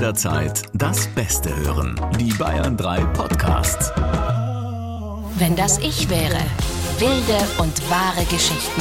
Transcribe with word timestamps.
jederzeit 0.00 0.62
das 0.72 1.06
Beste 1.08 1.54
hören. 1.54 2.00
Die 2.18 2.32
Bayern 2.32 2.74
3 2.74 3.00
Podcasts. 3.12 3.92
Wenn 5.36 5.54
das 5.56 5.76
ich 5.76 6.08
wäre. 6.08 6.38
Wilde 6.98 7.38
und 7.58 7.90
wahre 7.90 8.24
Geschichten. 8.24 8.80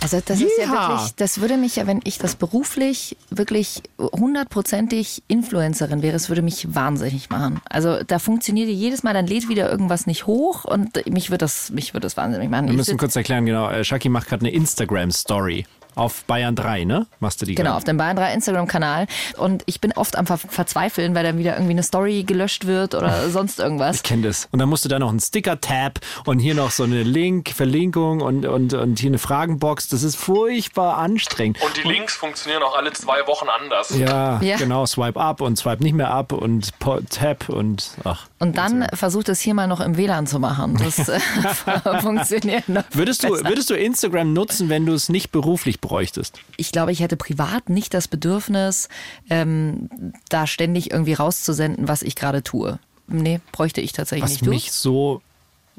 Also 0.00 0.20
das 0.24 0.40
ist 0.40 0.52
ja 0.58 0.70
wirklich, 0.70 1.14
das 1.16 1.42
würde 1.42 1.58
mich 1.58 1.76
ja, 1.76 1.86
wenn 1.86 2.00
ich 2.04 2.16
das 2.16 2.36
beruflich 2.36 3.18
wirklich 3.28 3.82
hundertprozentig 3.98 5.22
Influencerin 5.28 6.00
wäre, 6.00 6.16
es 6.16 6.30
würde 6.30 6.40
mich 6.40 6.74
wahnsinnig 6.74 7.28
machen. 7.28 7.60
Also 7.68 8.02
da 8.04 8.18
funktioniert 8.18 8.70
jedes 8.70 9.02
Mal, 9.02 9.12
dann 9.12 9.26
lädt 9.26 9.50
wieder 9.50 9.70
irgendwas 9.70 10.06
nicht 10.06 10.26
hoch 10.26 10.64
und 10.64 11.04
mich 11.06 11.30
wird 11.30 11.42
das, 11.42 11.70
mich 11.70 11.92
wird 11.92 12.04
das 12.04 12.16
wahnsinnig 12.16 12.48
machen. 12.48 12.64
Wir 12.64 12.70
Ich 12.70 12.76
müssen 12.78 12.96
kurz 12.96 13.14
erklären, 13.14 13.44
genau. 13.44 13.68
äh, 13.68 13.84
Shaki 13.84 14.08
macht 14.08 14.28
gerade 14.28 14.46
eine 14.46 14.54
Instagram-Story. 14.54 15.66
Auf 15.98 16.24
Bayern 16.24 16.54
3, 16.54 16.84
ne? 16.84 17.06
Machst 17.20 17.42
du 17.42 17.46
die 17.46 17.54
Genau, 17.54 17.70
gerade? 17.70 17.76
auf 17.78 17.84
dem 17.84 17.96
Bayern 17.96 18.16
3 18.16 18.32
Instagram-Kanal. 18.34 19.06
Und 19.36 19.62
ich 19.66 19.80
bin 19.80 19.92
oft 19.92 20.16
am 20.16 20.26
Ver 20.26 20.38
Verzweifeln, 20.38 21.14
weil 21.14 21.24
dann 21.24 21.38
wieder 21.38 21.54
irgendwie 21.54 21.72
eine 21.72 21.82
Story 21.82 22.22
gelöscht 22.24 22.66
wird 22.66 22.94
oder 22.94 23.28
sonst 23.30 23.58
irgendwas. 23.58 23.96
Ich 23.96 24.02
kenne 24.04 24.22
das. 24.22 24.48
Und 24.52 24.58
dann 24.60 24.68
musst 24.68 24.84
du 24.84 24.88
da 24.88 24.98
noch 24.98 25.10
einen 25.10 25.20
Sticker-Tab 25.20 25.98
und 26.24 26.38
hier 26.38 26.54
noch 26.54 26.70
so 26.70 26.84
eine 26.84 27.02
Link, 27.02 27.50
Verlinkung 27.50 28.20
und, 28.20 28.46
und, 28.46 28.74
und 28.74 28.98
hier 29.00 29.10
eine 29.10 29.18
Fragenbox. 29.18 29.88
Das 29.88 30.02
ist 30.02 30.16
furchtbar 30.16 30.98
anstrengend. 30.98 31.60
Und 31.62 31.76
die 31.76 31.88
Links 31.88 32.14
funktionieren 32.14 32.62
auch 32.62 32.76
alle 32.76 32.92
zwei 32.92 33.26
Wochen 33.26 33.46
anders. 33.48 33.96
Ja, 33.98 34.40
Ja. 34.40 34.56
genau. 34.56 34.86
Swipe 34.86 35.18
up 35.20 35.40
und 35.40 35.56
swipe 35.58 35.82
nicht 35.82 35.94
mehr 35.94 36.10
ab 36.10 36.32
und 36.32 36.70
Tab 37.10 37.48
und 37.48 37.90
ach. 38.04 38.26
Und 38.38 38.56
dann 38.56 38.86
versucht 38.94 39.28
es 39.28 39.40
hier 39.40 39.54
mal 39.54 39.66
noch 39.66 39.80
im 39.80 39.96
WLAN 39.96 40.26
zu 40.28 40.38
machen. 40.38 40.78
Das 40.82 41.08
äh, 41.08 41.18
funktioniert 42.00 42.68
noch. 42.68 42.84
Würdest 42.92 43.24
du, 43.24 43.30
besser. 43.30 43.48
würdest 43.48 43.70
du 43.70 43.74
Instagram 43.74 44.32
nutzen, 44.32 44.68
wenn 44.68 44.86
du 44.86 44.92
es 44.94 45.08
nicht 45.08 45.32
beruflich 45.32 45.80
bräuchtest? 45.88 46.40
Ich 46.56 46.70
glaube, 46.70 46.92
ich 46.92 47.00
hätte 47.00 47.16
privat 47.16 47.70
nicht 47.70 47.94
das 47.94 48.08
Bedürfnis, 48.08 48.88
ähm, 49.30 49.88
da 50.28 50.46
ständig 50.46 50.90
irgendwie 50.90 51.14
rauszusenden, 51.14 51.88
was 51.88 52.02
ich 52.02 52.14
gerade 52.14 52.42
tue. 52.42 52.78
Nee, 53.06 53.40
bräuchte 53.52 53.80
ich 53.80 53.92
tatsächlich 53.92 54.24
Was 54.24 54.30
nicht. 54.32 54.46
Du? 54.46 54.50
mich 54.50 54.70
so. 54.72 55.22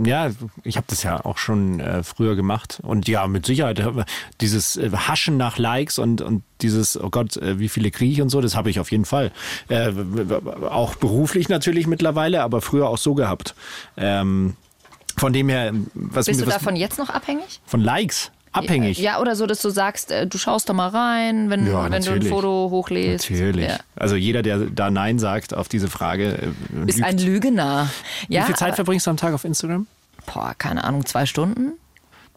Ja, 0.01 0.31
ich 0.63 0.77
habe 0.77 0.87
das 0.89 1.03
ja 1.03 1.25
auch 1.25 1.37
schon 1.37 1.81
äh, 1.81 2.03
früher 2.03 2.35
gemacht. 2.37 2.79
Und 2.83 3.07
ja, 3.09 3.27
mit 3.27 3.45
Sicherheit. 3.45 3.79
äh, 3.79 4.05
Dieses 4.39 4.77
äh, 4.77 4.89
Haschen 4.91 5.35
nach 5.35 5.57
Likes 5.57 5.99
und, 5.99 6.21
und 6.21 6.41
dieses, 6.61 6.99
oh 6.99 7.09
Gott, 7.09 7.35
äh, 7.37 7.59
wie 7.59 7.67
viele 7.69 7.91
kriege 7.91 8.13
ich 8.13 8.21
und 8.21 8.29
so, 8.29 8.39
das 8.39 8.55
habe 8.55 8.69
ich 8.69 8.79
auf 8.79 8.91
jeden 8.91 9.03
Fall. 9.05 9.31
Äh, 9.67 9.91
auch 10.69 10.95
beruflich 10.95 11.49
natürlich 11.49 11.85
mittlerweile, 11.85 12.41
aber 12.43 12.61
früher 12.61 12.87
auch 12.87 12.97
so 12.97 13.13
gehabt. 13.13 13.55
Ähm, 13.97 14.55
von 15.17 15.33
dem 15.33 15.49
her, 15.49 15.73
was 15.93 16.27
Bist 16.27 16.39
mir 16.39 16.45
du 16.45 16.51
was, 16.53 16.59
davon 16.59 16.77
jetzt 16.77 16.97
noch 16.97 17.09
abhängig? 17.09 17.59
von 17.65 17.81
Likes 17.81 18.31
abhängig. 18.51 18.97
Ja, 18.99 19.19
oder 19.19 19.35
so, 19.35 19.45
dass 19.45 19.61
du 19.61 19.69
sagst, 19.69 20.11
äh, 20.11 20.27
du 20.27 20.37
schaust 20.37 20.69
da 20.69 20.73
mal 20.73 20.89
rein, 20.89 21.49
wenn, 21.49 21.65
Ja, 21.67 21.89
wenn 21.91 22.03
du 22.03 22.11
ein. 22.11 22.21
Foto 22.23 22.69
hochlädst. 22.69 23.29
Natürlich. 23.29 23.67
Ja. 23.67 23.77
Also 23.95 24.15
jeder, 24.15 24.41
der 24.41 24.57
da 24.59 24.91
Nein 24.91 25.19
sagt 25.19 25.53
auf 25.53 25.67
diese 25.69 25.87
Frage, 25.87 26.51
äh, 26.75 26.89
Ist 26.89 26.97
lügt. 26.97 27.07
ein 27.07 27.17
Lügner. 27.17 27.89
Ja, 28.27 28.41
Wie 28.41 28.45
viel 28.47 28.55
Zeit 28.55 28.69
aber, 28.69 28.75
verbringst 28.77 29.05
du 29.07 29.11
am 29.11 29.17
Tag 29.17 29.33
auf 29.33 29.43
Instagram? 29.45 29.87
boah, 30.31 30.53
keine 30.57 30.83
Ahnung, 30.83 31.05
zwei 31.05 31.25
Stunden? 31.25 31.73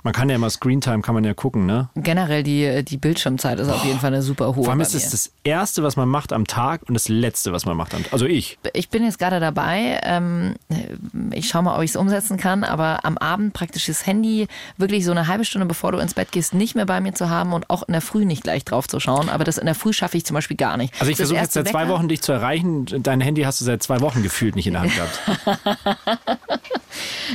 Man 0.04 0.12
kann 0.12 0.28
ja 0.28 0.34
immer 0.34 0.50
Screentime, 0.50 1.00
kann 1.00 1.14
man 1.14 1.22
ja 1.22 1.32
gucken, 1.32 1.64
ne? 1.64 1.88
Generell 1.94 2.42
die, 2.42 2.84
die 2.84 2.96
Bildschirmzeit 2.96 3.60
ist 3.60 3.68
auf 3.68 3.84
jeden 3.84 4.00
Fall 4.00 4.12
eine 4.12 4.22
super 4.22 4.56
hohe. 4.56 4.64
Vor 4.64 4.70
allem 4.70 4.80
ist 4.80 4.94
es 4.94 5.10
das 5.10 5.30
Erste, 5.44 5.84
was 5.84 5.96
man 5.96 6.08
macht 6.08 6.32
am 6.32 6.46
Tag 6.46 6.82
und 6.88 6.94
das 6.94 7.08
Letzte, 7.08 7.52
was 7.52 7.66
man 7.66 7.76
macht 7.76 7.94
am 7.94 8.02
Tag. 8.02 8.12
Also 8.12 8.26
ich. 8.26 8.58
Ich 8.72 8.88
bin 8.88 9.04
jetzt 9.04 9.20
gerade 9.20 9.38
dabei. 9.38 10.00
Ähm, 10.02 10.54
ich 11.32 11.48
schaue 11.48 11.62
mal, 11.62 11.76
ob 11.76 11.82
ich 11.82 11.90
es 11.90 11.96
umsetzen 11.96 12.36
kann, 12.36 12.64
aber 12.64 13.04
am 13.04 13.16
Abend 13.16 13.52
praktisch 13.52 13.86
das 13.86 14.04
Handy 14.06 14.48
wirklich 14.76 15.04
so 15.04 15.12
eine 15.12 15.28
halbe 15.28 15.44
Stunde, 15.44 15.66
bevor 15.66 15.92
du 15.92 15.98
ins 15.98 16.14
Bett 16.14 16.32
gehst, 16.32 16.52
nicht 16.52 16.74
mehr 16.74 16.86
bei 16.86 17.00
mir 17.00 17.14
zu 17.14 17.30
haben 17.30 17.52
und 17.52 17.70
auch 17.70 17.84
in 17.84 17.92
der 17.92 18.02
Früh 18.02 18.24
nicht 18.24 18.42
gleich 18.42 18.64
drauf 18.64 18.88
zu 18.88 18.98
schauen. 18.98 19.28
Aber 19.28 19.44
das 19.44 19.56
in 19.56 19.66
der 19.66 19.76
Früh 19.76 19.92
schaffe 19.92 20.16
ich 20.16 20.24
zum 20.24 20.34
Beispiel 20.34 20.56
gar 20.56 20.76
nicht. 20.76 20.94
Also 20.98 21.12
ich 21.12 21.16
versuche 21.16 21.38
jetzt 21.38 21.52
seit 21.52 21.68
zwei 21.68 21.86
Wochen 21.88 22.08
dich 22.08 22.22
zu 22.22 22.32
erreichen. 22.32 22.86
Dein 23.04 23.20
Handy 23.20 23.42
hast 23.42 23.60
du 23.60 23.64
seit 23.64 23.84
zwei 23.84 24.00
Wochen 24.00 24.24
gefühlt 24.24 24.56
nicht 24.56 24.66
in 24.66 24.72
der 24.72 24.82
Hand 24.82 24.94
gehabt. 24.96 25.20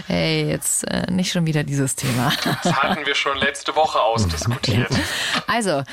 Hey, 0.08 0.47
jetzt 0.50 0.86
äh, 0.90 1.09
nicht 1.12 1.31
schon 1.31 1.46
wieder 1.46 1.64
dieses 1.64 1.96
Thema. 1.96 2.31
Das 2.63 2.73
hatten 2.73 3.06
wir 3.06 3.16
schon 3.16 3.38
letzte 3.38 3.75
Woche 3.75 4.00
ausdiskutiert. 4.00 4.90
Also, 5.47 5.84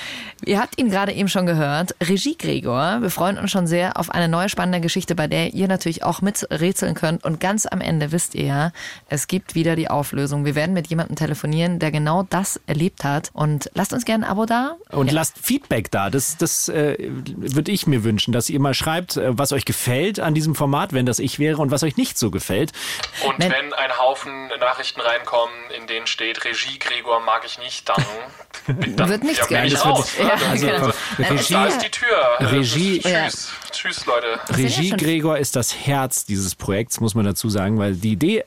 ihr 0.45 0.59
habt 0.61 0.79
ihn 0.79 0.91
gerade 0.91 1.13
eben 1.13 1.29
schon 1.29 1.47
gehört. 1.47 1.95
Regie 2.03 2.37
Gregor. 2.37 2.99
Wir 3.01 3.11
freuen 3.11 3.39
uns 3.39 3.51
schon 3.51 3.67
sehr 3.67 3.97
auf 3.99 4.11
eine 4.11 4.29
neue 4.29 4.49
spannende 4.49 4.81
Geschichte, 4.81 5.15
bei 5.15 5.27
der 5.27 5.55
ihr 5.55 5.69
natürlich 5.69 6.03
auch 6.05 6.21
miträtseln 6.23 6.95
könnt. 6.95 7.25
Und 7.25 7.41
ganz 7.41 7.67
am 7.67 7.81
Ende 7.81 8.13
wisst 8.13 8.35
ihr 8.35 8.45
ja, 8.47 8.73
es 9.09 9.27
gibt 9.27 9.55
wieder 9.55 9.77
die 9.77 9.89
Auflösung. 9.89 10.45
Wir 10.45 10.55
werden 10.55 10.73
mit 10.75 10.89
jemandem 10.89 11.17
telefonieren, 11.17 11.79
der 11.79 11.91
genau 11.91 12.25
das 12.29 12.61
erlebt 12.67 13.05
hat. 13.05 13.31
Und 13.33 13.71
lasst 13.75 13.93
uns 13.93 14.05
gerne 14.05 14.27
ein 14.27 14.31
Abo 14.31 14.47
da. 14.47 14.77
Und 14.91 15.11
lasst 15.13 15.39
Feedback 15.39 15.91
da. 15.91 16.11
Das, 16.11 16.37
das 16.37 16.69
äh, 16.69 16.97
würde 17.37 17.71
ich 17.73 17.87
mir 17.87 18.05
wünschen, 18.05 18.33
dass 18.33 18.51
ihr 18.51 18.61
mal 18.61 18.75
schreibt, 18.75 19.17
äh, 19.17 19.39
was 19.39 19.53
euch 19.53 19.65
gefällt 19.65 20.21
an 20.21 20.35
diesem 20.35 20.55
Format, 20.55 20.93
wenn 20.93 21.07
das 21.07 21.19
ich 21.19 21.39
wäre, 21.39 21.59
und 21.63 21.71
was 21.71 21.83
euch 21.83 21.97
nicht 21.97 22.19
so 22.19 22.31
gefällt. 22.31 22.73
Und 23.27 23.39
Wenn- 23.39 23.51
wenn 23.53 23.73
ein 23.75 23.99
Haufen 23.99 24.49
Nachrichten 24.61 25.01
reinkommen, 25.01 25.55
in 25.79 25.87
denen 25.87 26.07
steht, 26.07 26.45
Regie 26.45 26.54
Gregor 26.79 27.21
mag 27.21 27.43
ich 27.45 27.59
nicht, 27.59 27.89
dann, 27.89 28.05
dann 28.97 29.09
Wird 29.09 29.25
nichts 29.25 29.49
ja, 29.51 29.63
Das 29.63 29.73
wird- 29.73 29.85
raus. 29.85 30.11
Ja? 30.19 30.31
Also, 30.51 30.67
genau. 30.67 30.85
also, 30.87 30.93
Regie- 31.19 31.53
da 31.55 31.67
ist 31.67 31.79
die 31.85 31.91
Tür. 31.91 32.37
Regie- 32.41 33.01
Tschüss. 33.01 33.51
Tschüss, 33.73 34.07
Leute. 34.07 34.27
ja 34.49 34.55
Regie 34.57 34.91
Gregor 34.91 35.39
ist 35.39 35.57
das 35.57 35.75
Herz 35.75 36.25
dieses 36.25 36.55
Projekts, 36.55 37.01
muss 37.01 37.15
man 37.15 37.25
dazu 37.25 37.49
sagen, 37.51 37.79
weil 37.79 37.95
die 37.95 38.13
Idee 38.13 38.45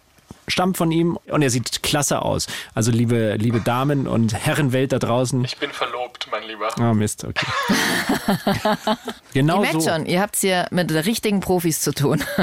stammt 0.50 0.78
von 0.78 0.92
ihm 0.92 1.18
und 1.28 1.42
er 1.42 1.50
sieht 1.50 1.84
klasse 1.84 2.22
aus. 2.22 2.48
Also 2.74 2.90
liebe, 2.92 3.36
liebe 3.36 3.60
Damen 3.60 4.08
und 4.08 4.34
Herrenwelt 4.34 4.94
da 4.94 5.00
draußen. 5.00 5.44
Ich 5.44 5.58
bin 5.58 5.72
verlobt, 5.72 6.28
mein 6.32 6.44
Lieber. 6.44 6.70
Ah, 6.80 6.94
Mist, 6.94 7.26
okay. 7.26 7.46
genau 9.34 9.56
Ihr 9.58 9.62
merkt 9.62 9.82
so. 9.82 9.90
schon, 9.90 10.06
ihr 10.06 10.22
habt 10.22 10.36
es 10.36 10.42
hier 10.42 10.68
mit 10.72 10.90
richtigen 10.92 11.42
Profis 11.42 11.82
zu 11.82 11.94
tun. 11.94 12.24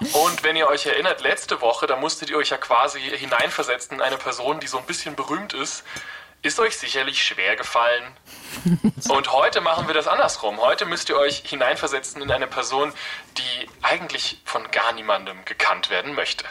Und 0.00 0.42
wenn 0.42 0.56
ihr 0.56 0.68
euch 0.68 0.86
erinnert, 0.86 1.22
letzte 1.22 1.60
Woche, 1.60 1.86
da 1.86 1.96
musstet 1.96 2.30
ihr 2.30 2.36
euch 2.36 2.50
ja 2.50 2.56
quasi 2.56 3.00
hineinversetzen 3.00 3.96
in 3.96 4.02
eine 4.02 4.16
Person, 4.16 4.60
die 4.60 4.66
so 4.66 4.78
ein 4.78 4.84
bisschen 4.84 5.16
berühmt 5.16 5.52
ist. 5.54 5.84
Ist 6.42 6.60
euch 6.60 6.76
sicherlich 6.76 7.22
schwer 7.22 7.56
gefallen. 7.56 8.04
Und 9.08 9.32
heute 9.32 9.60
machen 9.60 9.86
wir 9.86 9.94
das 9.94 10.06
andersrum. 10.06 10.60
Heute 10.60 10.84
müsst 10.84 11.08
ihr 11.08 11.16
euch 11.16 11.42
hineinversetzen 11.44 12.22
in 12.22 12.30
eine 12.30 12.46
Person, 12.46 12.92
die 13.36 13.68
eigentlich 13.82 14.40
von 14.44 14.62
gar 14.70 14.92
niemandem 14.92 15.44
gekannt 15.44 15.90
werden 15.90 16.14
möchte. 16.14 16.44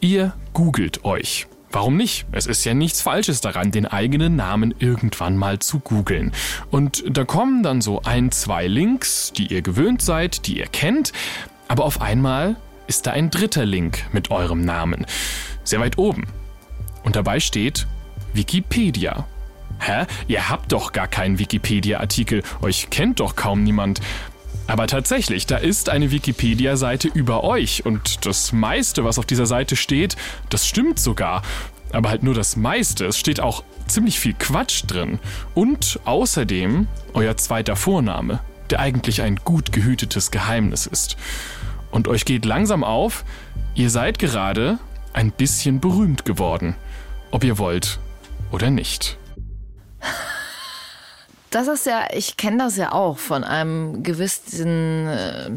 Ihr 0.00 0.36
googelt 0.52 1.04
euch. 1.04 1.46
Warum 1.72 1.96
nicht? 1.96 2.26
Es 2.32 2.46
ist 2.46 2.64
ja 2.64 2.74
nichts 2.74 3.00
Falsches 3.00 3.40
daran, 3.40 3.70
den 3.70 3.86
eigenen 3.86 4.36
Namen 4.36 4.74
irgendwann 4.78 5.38
mal 5.38 5.58
zu 5.58 5.80
googeln. 5.80 6.32
Und 6.70 7.02
da 7.06 7.24
kommen 7.24 7.62
dann 7.62 7.80
so 7.80 8.02
ein, 8.02 8.30
zwei 8.30 8.66
Links, 8.66 9.32
die 9.34 9.46
ihr 9.46 9.62
gewöhnt 9.62 10.02
seid, 10.02 10.46
die 10.46 10.58
ihr 10.58 10.66
kennt, 10.66 11.12
aber 11.68 11.84
auf 11.84 12.00
einmal 12.00 12.56
ist 12.86 13.06
da 13.06 13.12
ein 13.12 13.30
dritter 13.30 13.64
Link 13.64 14.04
mit 14.12 14.30
eurem 14.30 14.64
Namen. 14.64 15.06
Sehr 15.64 15.80
weit 15.80 15.98
oben. 15.98 16.26
Und 17.04 17.16
dabei 17.16 17.40
steht 17.40 17.86
Wikipedia. 18.32 19.26
Hä? 19.78 20.06
Ihr 20.28 20.48
habt 20.48 20.72
doch 20.72 20.92
gar 20.92 21.08
keinen 21.08 21.38
Wikipedia-Artikel, 21.38 22.42
euch 22.60 22.90
kennt 22.90 23.20
doch 23.20 23.36
kaum 23.36 23.62
niemand. 23.62 24.00
Aber 24.66 24.86
tatsächlich, 24.86 25.46
da 25.46 25.56
ist 25.56 25.88
eine 25.88 26.10
Wikipedia-Seite 26.10 27.08
über 27.08 27.42
euch 27.42 27.84
und 27.84 28.24
das 28.26 28.52
meiste, 28.52 29.04
was 29.04 29.18
auf 29.18 29.26
dieser 29.26 29.46
Seite 29.46 29.74
steht, 29.76 30.16
das 30.50 30.66
stimmt 30.66 31.00
sogar. 31.00 31.42
Aber 31.92 32.10
halt 32.10 32.22
nur 32.22 32.34
das 32.34 32.56
meiste, 32.56 33.06
es 33.06 33.18
steht 33.18 33.40
auch 33.40 33.64
ziemlich 33.86 34.18
viel 34.20 34.34
Quatsch 34.34 34.84
drin. 34.86 35.18
Und 35.54 36.00
außerdem 36.04 36.86
euer 37.12 37.36
zweiter 37.36 37.76
Vorname, 37.76 38.40
der 38.72 38.80
eigentlich 38.80 39.22
ein 39.22 39.36
gut 39.36 39.70
gehütetes 39.70 40.30
Geheimnis 40.30 40.86
ist. 40.86 41.16
Und 41.90 42.08
euch 42.08 42.24
geht 42.24 42.44
langsam 42.44 42.82
auf, 42.82 43.24
ihr 43.74 43.90
seid 43.90 44.18
gerade 44.18 44.78
ein 45.12 45.30
bisschen 45.30 45.78
berühmt 45.78 46.24
geworden. 46.24 46.74
Ob 47.30 47.44
ihr 47.44 47.58
wollt 47.58 48.00
oder 48.50 48.70
nicht. 48.70 49.18
Das 51.52 51.68
ist 51.68 51.84
ja, 51.86 52.06
ich 52.14 52.38
kenne 52.38 52.64
das 52.64 52.78
ja 52.78 52.92
auch 52.92 53.18
von 53.18 53.44
einem 53.44 54.02
gewissen 54.02 55.06
äh, 55.06 55.50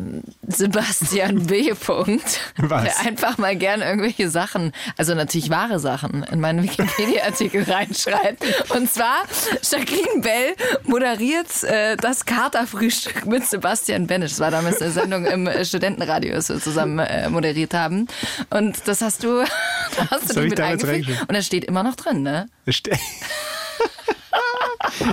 Sebastian 0.45 1.45
B. 1.47 1.73
Punkt, 1.85 2.39
Was? 2.57 2.83
der 2.83 2.99
einfach 3.07 3.37
mal 3.37 3.55
gern 3.55 3.81
irgendwelche 3.81 4.29
Sachen, 4.29 4.73
also 4.97 5.15
natürlich 5.15 5.49
wahre 5.49 5.79
Sachen, 5.79 6.23
in 6.23 6.41
meinen 6.41 6.63
Wikipedia-Artikel 6.63 7.63
reinschreibt. 7.71 8.43
Und 8.71 8.91
zwar, 8.91 9.23
Jacqueline 9.63 10.21
Bell 10.21 10.55
moderiert 10.83 11.63
äh, 11.63 11.95
das 11.95 12.25
Katerfrühstück 12.25 13.25
mit 13.25 13.45
Sebastian 13.45 14.05
Benisch. 14.05 14.31
Das 14.31 14.39
war 14.41 14.51
damals 14.51 14.81
eine 14.81 14.91
Sendung 14.91 15.25
im 15.25 15.49
Studentenradio, 15.63 16.33
das 16.33 16.49
wir 16.49 16.59
zusammen 16.59 16.99
äh, 16.99 17.29
moderiert 17.29 17.73
haben. 17.73 18.07
Und 18.49 18.85
das 18.85 19.01
hast 19.01 19.23
du, 19.23 19.45
da 19.97 20.09
hast 20.11 20.29
du 20.29 20.33
dich 20.33 20.43
ich 20.43 20.49
mit 20.49 20.59
eingefügt. 20.61 21.21
Und 21.21 21.33
das 21.33 21.45
steht 21.45 21.63
immer 21.63 21.83
noch 21.83 21.95
drin, 21.95 22.21
ne? 22.21 22.47
Ste- 22.67 22.91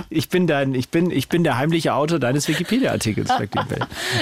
ich 0.09 0.29
bin 0.29 0.47
dein, 0.47 0.73
ich 0.75 0.89
bin, 0.89 1.11
ich 1.11 1.29
bin 1.29 1.43
der 1.43 1.57
heimliche 1.57 1.93
Autor 1.93 2.19
deines 2.19 2.47
Wikipedia-Artikels. 2.47 3.29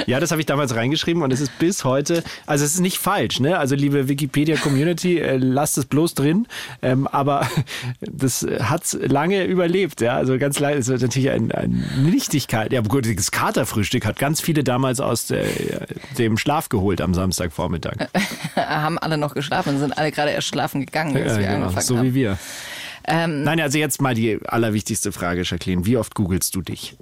Ja, 0.08 0.20
das 0.20 0.32
habe 0.32 0.42
ich 0.42 0.46
damals 0.46 0.76
reingeschrieben 0.76 1.22
und 1.24 1.32
es 1.32 1.40
ist 1.42 1.58
bis 1.60 1.84
heute, 1.84 2.24
also 2.46 2.66
es 2.66 2.74
ist 2.76 2.80
nicht 2.80 2.98
falsch, 2.98 3.40
ne? 3.40 3.58
Also 3.58 3.76
liebe 3.76 4.08
Wikipedia-Community, 4.08 5.20
äh, 5.20 5.38
lasst 5.38 5.78
es 5.78 5.86
bloß 5.86 6.14
drin. 6.14 6.48
Ähm, 6.82 7.08
aber 7.08 7.48
das 8.02 8.46
hat 8.62 8.98
lange 9.02 9.44
überlebt, 9.46 10.02
ja. 10.02 10.16
Also 10.16 10.38
ganz 10.38 10.60
lange 10.60 10.76
ist 10.76 10.88
natürlich 10.90 11.30
ein, 11.30 11.52
eine 11.52 11.76
Nichtigkeit. 11.98 12.72
Ja, 12.74 12.82
gut, 12.82 13.08
das 13.18 13.32
Katerfrühstück 13.32 14.06
hat 14.06 14.18
ganz 14.20 14.42
viele 14.42 14.64
damals 14.64 15.00
aus 15.00 15.28
der, 15.28 15.46
dem 16.18 16.38
Schlaf 16.38 16.70
geholt 16.70 17.02
am 17.02 17.14
Samstagvormittag. 17.14 18.08
Haben 18.56 18.98
alle 18.98 19.18
noch 19.18 19.34
geschlafen, 19.34 19.80
sind 19.80 19.98
alle 19.98 20.12
gerade 20.12 20.32
erst 20.32 20.48
schlafen 20.48 20.86
gegangen, 20.86 21.16
als 21.16 21.34
Ja, 21.34 21.40
wir 21.40 21.48
genau, 21.48 21.62
angefangen 21.64 21.86
so 21.86 21.98
haben. 21.98 22.06
wie 22.08 22.14
wir. 22.14 22.38
Nein, 23.08 23.60
also 23.60 23.78
jetzt 23.78 24.02
mal 24.02 24.14
die 24.14 24.40
allerwichtigste 24.46 25.12
Frage, 25.12 25.44
Jacqueline. 25.44 25.86
Wie 25.86 25.98
oft 25.98 26.16
googelst 26.16 26.56
du 26.56 26.62
dich? 26.62 26.96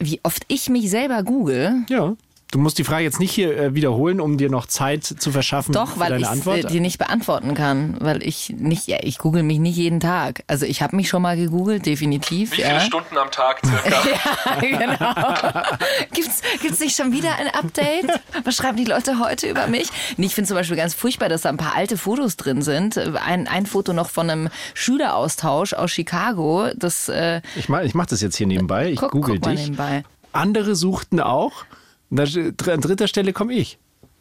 Wie 0.00 0.20
oft 0.22 0.44
ich 0.48 0.68
mich 0.68 0.90
selber 0.90 1.22
google, 1.22 1.84
Ja. 1.88 2.16
Du 2.50 2.58
musst 2.58 2.78
die 2.78 2.84
Frage 2.84 3.04
jetzt 3.04 3.20
nicht 3.20 3.32
hier 3.32 3.54
äh, 3.58 3.74
wiederholen, 3.74 4.22
um 4.22 4.38
dir 4.38 4.48
noch 4.48 4.64
Zeit 4.64 5.04
zu 5.04 5.30
verschaffen 5.30 5.72
Doch, 5.74 5.92
für 5.92 6.00
weil 6.00 6.08
deine 6.12 6.22
ich 6.22 6.28
Antwort. 6.28 6.70
die 6.70 6.80
nicht 6.80 6.96
beantworten 6.96 7.52
kann, 7.52 7.96
weil 8.00 8.22
ich 8.22 8.54
nicht, 8.56 8.86
ja, 8.88 8.96
ich 9.02 9.18
google 9.18 9.42
mich 9.42 9.58
nicht 9.58 9.76
jeden 9.76 10.00
Tag. 10.00 10.44
Also 10.46 10.64
ich 10.64 10.80
habe 10.80 10.96
mich 10.96 11.10
schon 11.10 11.20
mal 11.20 11.36
gegoogelt, 11.36 11.84
definitiv. 11.84 12.52
Wie 12.52 12.62
viele 12.62 12.68
ja. 12.68 12.80
Stunden 12.80 13.18
am 13.18 13.30
Tag 13.30 13.60
circa? 13.66 13.98
Ja, 14.08 14.60
genau. 14.60 15.66
Gibt's, 16.14 16.40
gibt's 16.62 16.80
nicht 16.80 16.96
schon 16.96 17.12
wieder 17.12 17.34
ein 17.36 17.48
Update? 17.48 18.06
Was 18.44 18.56
schreiben 18.56 18.78
die 18.78 18.84
Leute 18.84 19.18
heute 19.18 19.48
über 19.48 19.66
mich? 19.66 19.88
Nee, 20.16 20.26
ich 20.26 20.34
finde 20.34 20.48
zum 20.48 20.56
Beispiel 20.56 20.76
ganz 20.76 20.94
furchtbar, 20.94 21.28
dass 21.28 21.42
da 21.42 21.50
ein 21.50 21.58
paar 21.58 21.74
alte 21.74 21.98
Fotos 21.98 22.36
drin 22.36 22.62
sind. 22.62 22.96
Ein, 22.96 23.46
ein 23.46 23.66
Foto 23.66 23.92
noch 23.92 24.08
von 24.08 24.30
einem 24.30 24.48
Schüleraustausch 24.72 25.74
aus 25.74 25.90
Chicago. 25.90 26.68
Das 26.76 27.10
äh, 27.10 27.42
Ich 27.56 27.68
mache 27.68 27.84
ich 27.84 27.94
mach 27.94 28.06
das 28.06 28.22
jetzt 28.22 28.36
hier 28.36 28.46
nebenbei. 28.46 28.90
Ich 28.90 28.98
guck, 29.00 29.10
google 29.10 29.34
guck 29.34 29.44
mal 29.44 29.50
dich. 29.54 29.64
nebenbei. 29.64 30.02
Andere 30.32 30.74
suchten 30.76 31.20
auch. 31.20 31.64
Da 32.10 32.22
An 32.24 32.80
dritter 32.80 33.08
Stelle 33.08 33.32
komme 33.32 33.54
ich. 33.54 33.78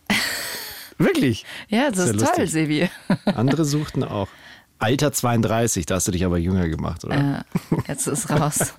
Wirklich. 0.97 1.45
Ja, 1.69 1.89
das 1.89 1.99
Ist 1.99 2.05
ist, 2.15 2.19
toll, 2.19 2.27
lustig. 2.43 2.51
Sebi. 2.51 2.89
Andere 3.25 3.65
suchten 3.65 4.03
auch. 4.03 4.27
Alter 4.79 5.11
32, 5.11 5.87
da 5.87 5.95
hast 5.95 6.07
du 6.07 6.11
dich 6.11 6.23
aber 6.23 6.37
jünger 6.37 6.67
gemacht, 6.69 7.03
oder? 7.03 7.15
Ja, 7.17 7.45
jetzt 7.87 8.05
ist 8.05 8.29
raus. 8.29 8.75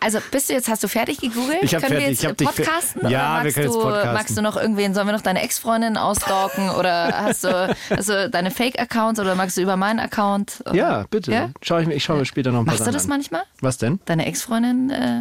Also 0.00 0.18
bist 0.32 0.48
du 0.50 0.52
jetzt, 0.54 0.68
hast 0.68 0.82
du 0.82 0.88
fertig 0.88 1.18
gegoogelt? 1.20 1.62
Ich 1.62 1.70
können 1.70 1.82
fertig, 1.82 1.98
wir 2.00 2.08
ich 2.10 2.22
jetzt 2.22 2.40
fer- 2.42 2.44
podcasten? 2.44 3.08
Ja, 3.08 3.36
oder 3.36 3.44
wir 3.44 3.44
magst 3.44 3.54
können 3.54 3.66
jetzt 3.66 3.74
du, 3.76 3.80
podcasten. 3.82 4.12
Magst 4.14 4.36
du 4.38 4.42
noch 4.42 4.56
irgendwen, 4.56 4.94
sollen 4.94 5.06
wir 5.06 5.12
noch 5.12 5.20
deine 5.20 5.42
Ex-Freundin 5.42 5.96
ausstalken 5.96 6.70
oder 6.70 7.22
hast 7.22 7.44
du, 7.44 7.76
hast 7.90 8.08
du 8.08 8.30
deine 8.30 8.50
Fake-Accounts 8.50 9.20
oder 9.20 9.36
magst 9.36 9.56
du 9.56 9.60
über 9.62 9.76
meinen 9.76 10.00
Account? 10.00 10.64
Ja, 10.72 11.04
bitte. 11.08 11.30
Ja? 11.30 11.50
Schau 11.62 11.78
ich, 11.78 11.86
mir- 11.86 11.94
ich 11.94 12.02
schaue 12.02 12.18
mir 12.18 12.24
später 12.24 12.50
noch 12.50 12.58
ein 12.60 12.64
paar 12.64 12.74
Machst 12.74 12.88
du 12.88 12.90
das 12.90 13.04
an. 13.04 13.10
manchmal? 13.10 13.42
Was 13.60 13.78
denn? 13.78 14.00
Deine 14.06 14.26
Ex-Freundin? 14.26 14.90
Äh, 14.90 15.20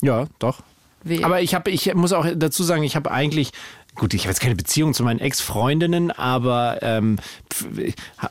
Ja, 0.00 0.28
doch. 0.38 0.62
Wie? 1.04 1.24
Aber 1.24 1.40
ich 1.40 1.54
habe, 1.54 1.70
ich 1.70 1.92
muss 1.94 2.12
auch 2.12 2.26
dazu 2.34 2.62
sagen, 2.62 2.82
ich 2.82 2.96
habe 2.96 3.10
eigentlich, 3.10 3.52
gut, 3.94 4.14
ich 4.14 4.22
habe 4.22 4.30
jetzt 4.30 4.40
keine 4.40 4.54
Beziehung 4.56 4.94
zu 4.94 5.02
meinen 5.02 5.20
Ex-Freundinnen, 5.20 6.10
aber 6.10 6.78
ähm, 6.82 7.18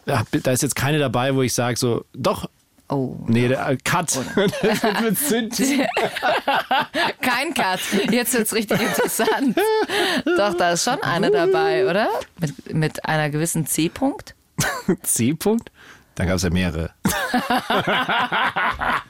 da 0.05 0.51
ist 0.51 0.63
jetzt 0.63 0.75
keine 0.75 0.99
dabei, 0.99 1.35
wo 1.35 1.41
ich 1.41 1.53
sage 1.53 1.77
so, 1.77 2.05
doch. 2.13 2.49
oh. 2.89 3.17
Nee, 3.27 3.47
der, 3.47 3.67
äh, 3.69 3.77
Cut. 3.83 4.15
Wird 4.35 5.01
mit 5.01 5.17
Synthi. 5.17 5.85
Kein 7.21 7.53
Cut. 7.53 7.79
Jetzt 8.11 8.33
wird's 8.33 8.53
richtig 8.53 8.81
interessant. 8.81 9.57
Doch, 10.37 10.53
da 10.55 10.71
ist 10.71 10.83
schon 10.83 11.01
eine 11.03 11.31
dabei, 11.31 11.89
oder? 11.89 12.07
Mit, 12.39 12.73
mit 12.73 13.05
einer 13.05 13.29
gewissen 13.29 13.65
C-Punkt? 13.65 14.35
C-Punkt? 15.03 15.71
Da 16.15 16.25
gab 16.25 16.35
es 16.35 16.43
ja 16.43 16.49
mehrere. 16.49 16.91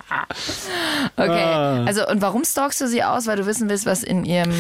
Okay. 1.18 1.44
Ah. 1.44 1.84
Also, 1.86 2.08
und 2.08 2.22
warum 2.22 2.44
stalkst 2.44 2.82
du 2.82 2.88
sie 2.88 3.04
aus? 3.04 3.28
Weil 3.28 3.38
du 3.38 3.46
wissen 3.46 3.70
willst, 3.70 3.86
was 3.86 4.04
in 4.04 4.26
ihrem 4.26 4.52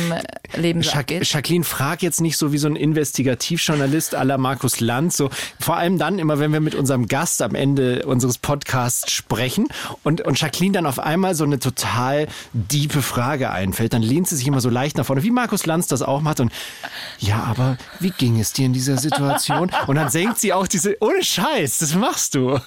Leben 0.55 0.81
so 0.83 0.91
abgeht? 0.91 1.25
Jacqueline, 1.31 1.63
frag 1.63 2.01
jetzt 2.01 2.21
nicht 2.21 2.37
so 2.37 2.51
wie 2.51 2.57
so 2.57 2.67
ein 2.67 2.75
Investigativjournalist 2.75 4.15
à 4.15 4.23
la 4.23 4.37
Markus 4.37 4.79
Lanz. 4.79 5.17
So, 5.17 5.29
vor 5.59 5.77
allem 5.77 5.97
dann 5.97 6.19
immer, 6.19 6.39
wenn 6.39 6.53
wir 6.53 6.59
mit 6.59 6.75
unserem 6.75 7.07
Gast 7.07 7.41
am 7.41 7.55
Ende 7.55 8.05
unseres 8.05 8.37
Podcasts 8.37 9.11
sprechen 9.11 9.67
und, 10.03 10.21
und 10.21 10.39
Jacqueline 10.39 10.73
dann 10.73 10.85
auf 10.85 10.99
einmal 10.99 11.35
so 11.35 11.43
eine 11.43 11.59
total 11.59 12.27
diepe 12.53 13.01
Frage 13.01 13.51
einfällt, 13.51 13.93
dann 13.93 14.01
lehnt 14.01 14.27
sie 14.27 14.35
sich 14.35 14.47
immer 14.47 14.61
so 14.61 14.69
leicht 14.69 14.97
nach 14.97 15.05
vorne, 15.05 15.23
wie 15.23 15.31
Markus 15.31 15.65
Lanz 15.65 15.87
das 15.87 16.01
auch 16.01 16.21
macht. 16.21 16.39
Und 16.39 16.51
ja, 17.19 17.43
aber 17.43 17.77
wie 17.99 18.11
ging 18.11 18.39
es 18.39 18.53
dir 18.53 18.65
in 18.65 18.73
dieser 18.73 18.97
Situation? 18.97 19.71
Und 19.87 19.95
dann 19.95 20.09
senkt 20.09 20.39
sie 20.39 20.53
auch 20.53 20.67
diese, 20.67 20.97
ohne 21.01 21.23
Scheiß, 21.23 21.79
das 21.79 21.95
machst 21.95 22.35
du. 22.35 22.59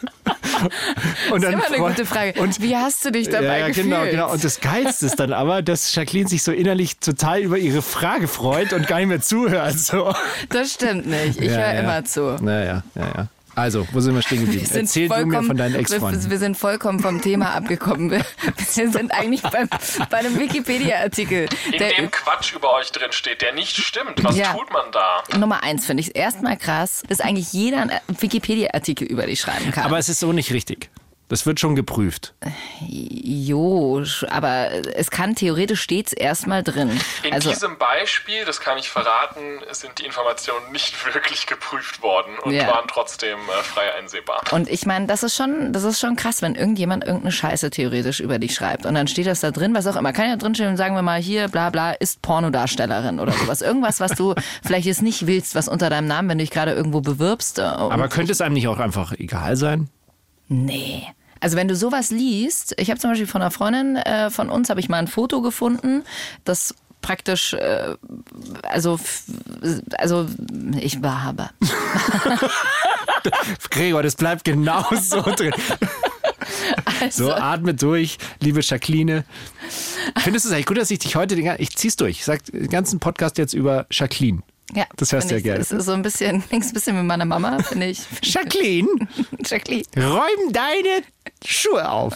Und 1.30 1.42
Das 1.42 1.50
ist 1.50 1.52
immer 1.52 1.66
eine 1.66 1.78
gute 1.78 2.06
Frage. 2.06 2.40
Und 2.40 2.60
Wie 2.60 2.76
hast 2.76 2.93
du 3.02 3.10
dich 3.12 3.28
dabei 3.28 3.60
ja, 3.60 3.68
gefühlt? 3.68 3.86
genau, 3.86 4.04
genau. 4.04 4.30
Und 4.32 4.44
das 4.44 4.60
Geilste 4.60 5.06
ist 5.06 5.16
dann 5.20 5.32
aber, 5.32 5.62
dass 5.62 5.94
Jacqueline 5.94 6.28
sich 6.28 6.42
so 6.42 6.52
innerlich 6.52 6.98
total 6.98 7.40
über 7.40 7.58
ihre 7.58 7.82
Frage 7.82 8.28
freut 8.28 8.72
und 8.72 8.86
gar 8.86 8.98
nicht 8.98 9.08
mehr 9.08 9.20
zuhört. 9.22 9.78
So. 9.78 10.14
Das 10.50 10.72
stimmt 10.74 11.06
nicht. 11.06 11.40
Ich 11.40 11.50
Ja, 11.50 11.56
höre 11.58 11.74
ja. 11.74 11.80
immer 11.80 12.04
zu. 12.04 12.36
Naja, 12.42 12.82
ja, 12.94 13.02
ja. 13.02 13.26
Also, 13.56 13.86
wo 13.92 14.00
sind 14.00 14.16
wir 14.16 14.22
stehen 14.22 14.40
geblieben? 14.44 14.66
Wir 14.68 14.80
Erzähl 14.80 15.08
du 15.08 15.26
mir 15.26 15.42
von 15.44 15.56
deinen 15.56 15.74
wir, 15.74 15.80
Ex-Freunden. 15.80 16.28
wir 16.28 16.38
sind 16.38 16.56
vollkommen 16.56 16.98
vom 16.98 17.22
Thema 17.22 17.52
abgekommen. 17.54 18.10
Wir, 18.10 18.18
wir 18.18 18.66
sind 18.66 19.12
eigentlich 19.12 19.42
beim, 19.42 19.68
bei 20.10 20.16
einem 20.18 20.36
Wikipedia-Artikel. 20.40 21.48
In 21.70 21.78
der- 21.78 21.92
dem 21.92 22.10
Quatsch 22.10 22.52
über 22.52 22.74
euch 22.74 22.90
drin 22.90 23.12
steht, 23.12 23.42
der 23.42 23.52
nicht 23.54 23.76
stimmt. 23.76 24.24
Was 24.24 24.36
Ja. 24.36 24.52
tut 24.54 24.72
man 24.72 24.86
da? 24.90 25.22
Nummer 25.38 25.62
eins 25.62 25.86
finde 25.86 26.00
ich 26.02 26.16
erstmal 26.16 26.56
krass, 26.56 27.04
dass 27.08 27.20
eigentlich 27.20 27.52
jeder 27.52 27.82
einen 27.82 27.92
Wikipedia-Artikel 28.08 29.06
über 29.06 29.26
dich 29.26 29.40
schreiben 29.40 29.70
kann. 29.70 29.84
Aber 29.84 29.98
es 29.98 30.08
ist 30.08 30.18
so 30.18 30.32
nicht 30.32 30.52
richtig. 30.52 30.90
Das 31.34 31.46
wird 31.46 31.58
schon 31.58 31.74
geprüft. 31.74 32.32
jo, 32.80 34.04
aber 34.30 34.68
es 34.96 35.10
kann 35.10 35.34
theoretisch 35.34 35.80
stets 35.82 36.12
erstmal 36.12 36.62
drin. 36.62 36.90
In 37.24 37.32
Also 37.32 37.50
diesem 37.50 37.76
Beispiel, 37.76 38.44
das 38.44 38.60
kann 38.60 38.78
ich 38.78 38.88
verraten, 38.88 39.40
sind 39.72 39.98
die 39.98 40.04
Informationen 40.04 40.70
nicht 40.70 40.94
wirklich 41.12 41.46
geprüft 41.48 42.02
worden 42.02 42.38
und 42.44 42.52
Ja. 42.54 42.68
waren 42.68 42.86
trotzdem 42.86 43.36
äh, 43.48 43.62
frei 43.64 43.92
einsehbar. 43.98 44.42
und 44.52 44.68
ich 44.70 44.86
meine, 44.86 45.06
das 45.08 45.24
ist 45.24 45.34
schon, 45.34 45.72
das 45.72 45.82
ist 45.82 45.98
schon 45.98 46.14
krass, 46.14 46.40
wenn 46.40 46.54
irgendjemand 46.54 47.02
irgendeine 47.02 47.32
Scheiße 47.32 47.70
theoretisch 47.70 48.20
über 48.20 48.38
dich 48.38 48.54
schreibt 48.54 48.86
und 48.86 48.94
dann 48.94 49.08
steht 49.08 49.26
das 49.26 49.40
da 49.40 49.50
drin, 49.50 49.74
was 49.74 49.88
auch 49.88 49.96
immer. 49.96 50.12
Kann 50.12 50.28
ja 50.28 50.36
drinstehen, 50.36 50.76
sagen 50.76 50.94
wir 50.94 51.02
mal 51.02 51.20
hier, 51.20 51.48
bla 51.48 51.70
bla, 51.70 51.90
ist 51.94 52.22
Pornodarstellerin 52.22 53.18
oder 53.18 53.32
sowas. 53.32 53.60
Irgendwas, 53.60 53.98
was 53.98 54.12
du 54.12 54.36
vielleicht 54.64 54.86
jetzt 54.86 55.02
nicht 55.02 55.26
willst, 55.26 55.56
was 55.56 55.66
unter 55.66 55.90
deinem 55.90 56.06
Namen, 56.06 56.28
wenn 56.28 56.38
du 56.38 56.44
dich 56.44 56.52
gerade 56.52 56.70
irgendwo 56.74 57.00
bewirbst. 57.00 57.58
äh, 57.58 57.62
Aber 57.62 58.06
könnte 58.08 58.30
es 58.30 58.40
einem 58.40 58.54
nicht 58.54 58.68
auch 58.68 58.78
einfach 58.78 59.10
egal 59.18 59.56
sein? 59.56 59.90
Nee. 60.46 61.04
Also 61.44 61.58
wenn 61.58 61.68
du 61.68 61.76
sowas 61.76 62.10
liest, 62.10 62.74
ich 62.78 62.88
habe 62.88 62.98
zum 62.98 63.10
Beispiel 63.10 63.26
von 63.26 63.42
einer 63.42 63.50
Freundin 63.50 63.96
äh, 63.96 64.30
von 64.30 64.48
uns, 64.48 64.70
habe 64.70 64.80
ich 64.80 64.88
mal 64.88 64.96
ein 64.96 65.08
Foto 65.08 65.42
gefunden, 65.42 66.02
das 66.44 66.74
praktisch, 67.02 67.52
äh, 67.52 67.96
also, 68.62 68.98
also 69.98 70.26
ich 70.80 71.00
habe. 71.02 71.50
Gregor, 73.70 74.02
das 74.02 74.16
bleibt 74.16 74.44
genau 74.44 74.86
so 74.98 75.20
drin. 75.20 75.52
Also, 77.02 77.26
So, 77.26 77.32
atme 77.34 77.74
durch, 77.74 78.16
liebe 78.40 78.60
Jacqueline. 78.62 79.26
Findest 80.16 80.46
du 80.46 80.48
es 80.48 80.54
eigentlich 80.54 80.64
gut, 80.64 80.78
dass 80.78 80.90
ich 80.90 81.00
dich 81.00 81.14
heute, 81.14 81.36
den, 81.36 81.54
ich 81.58 81.76
zieh's 81.76 81.96
durch, 81.96 82.20
ich 82.20 82.24
sag 82.24 82.42
den 82.44 82.70
ganzen 82.70 83.00
Podcast 83.00 83.36
jetzt 83.36 83.52
über 83.52 83.84
Jacqueline. 83.90 84.42
Ja, 84.74 84.84
das 84.96 85.12
hörst 85.12 85.30
du 85.30 85.34
find 85.34 85.44
ja 85.46 85.52
gerne. 85.52 85.58
Das 85.60 85.70
ist 85.72 85.86
so 85.86 85.92
ein 85.92 86.02
bisschen, 86.02 86.42
links 86.50 86.68
ein 86.68 86.74
bisschen 86.74 86.96
mit 86.96 87.04
meiner 87.04 87.24
Mama, 87.24 87.62
finde 87.62 87.86
ich. 87.86 88.00
Jacqueline, 88.22 88.88
Jacqueline. 89.44 89.84
räum 89.96 90.52
deine 90.52 91.02
Schuhe 91.44 91.88
auf. 91.88 92.14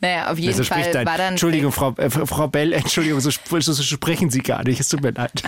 Naja, 0.00 0.30
auf 0.30 0.38
jeden 0.38 0.58
Also 0.58 0.64
Fall 0.64 0.90
dein, 0.92 1.06
war 1.06 1.18
dann. 1.18 1.32
Entschuldigung, 1.32 1.72
Frau, 1.72 1.94
äh, 1.96 2.10
Frau 2.10 2.48
Bell, 2.48 2.72
Entschuldigung, 2.72 3.20
so, 3.20 3.30
so, 3.30 3.60
so 3.60 3.82
sprechen 3.82 4.30
Sie 4.30 4.40
gar 4.40 4.64
nicht, 4.64 4.80
es 4.80 4.88
tut 4.88 5.02
mir 5.02 5.12
leid. 5.12 5.42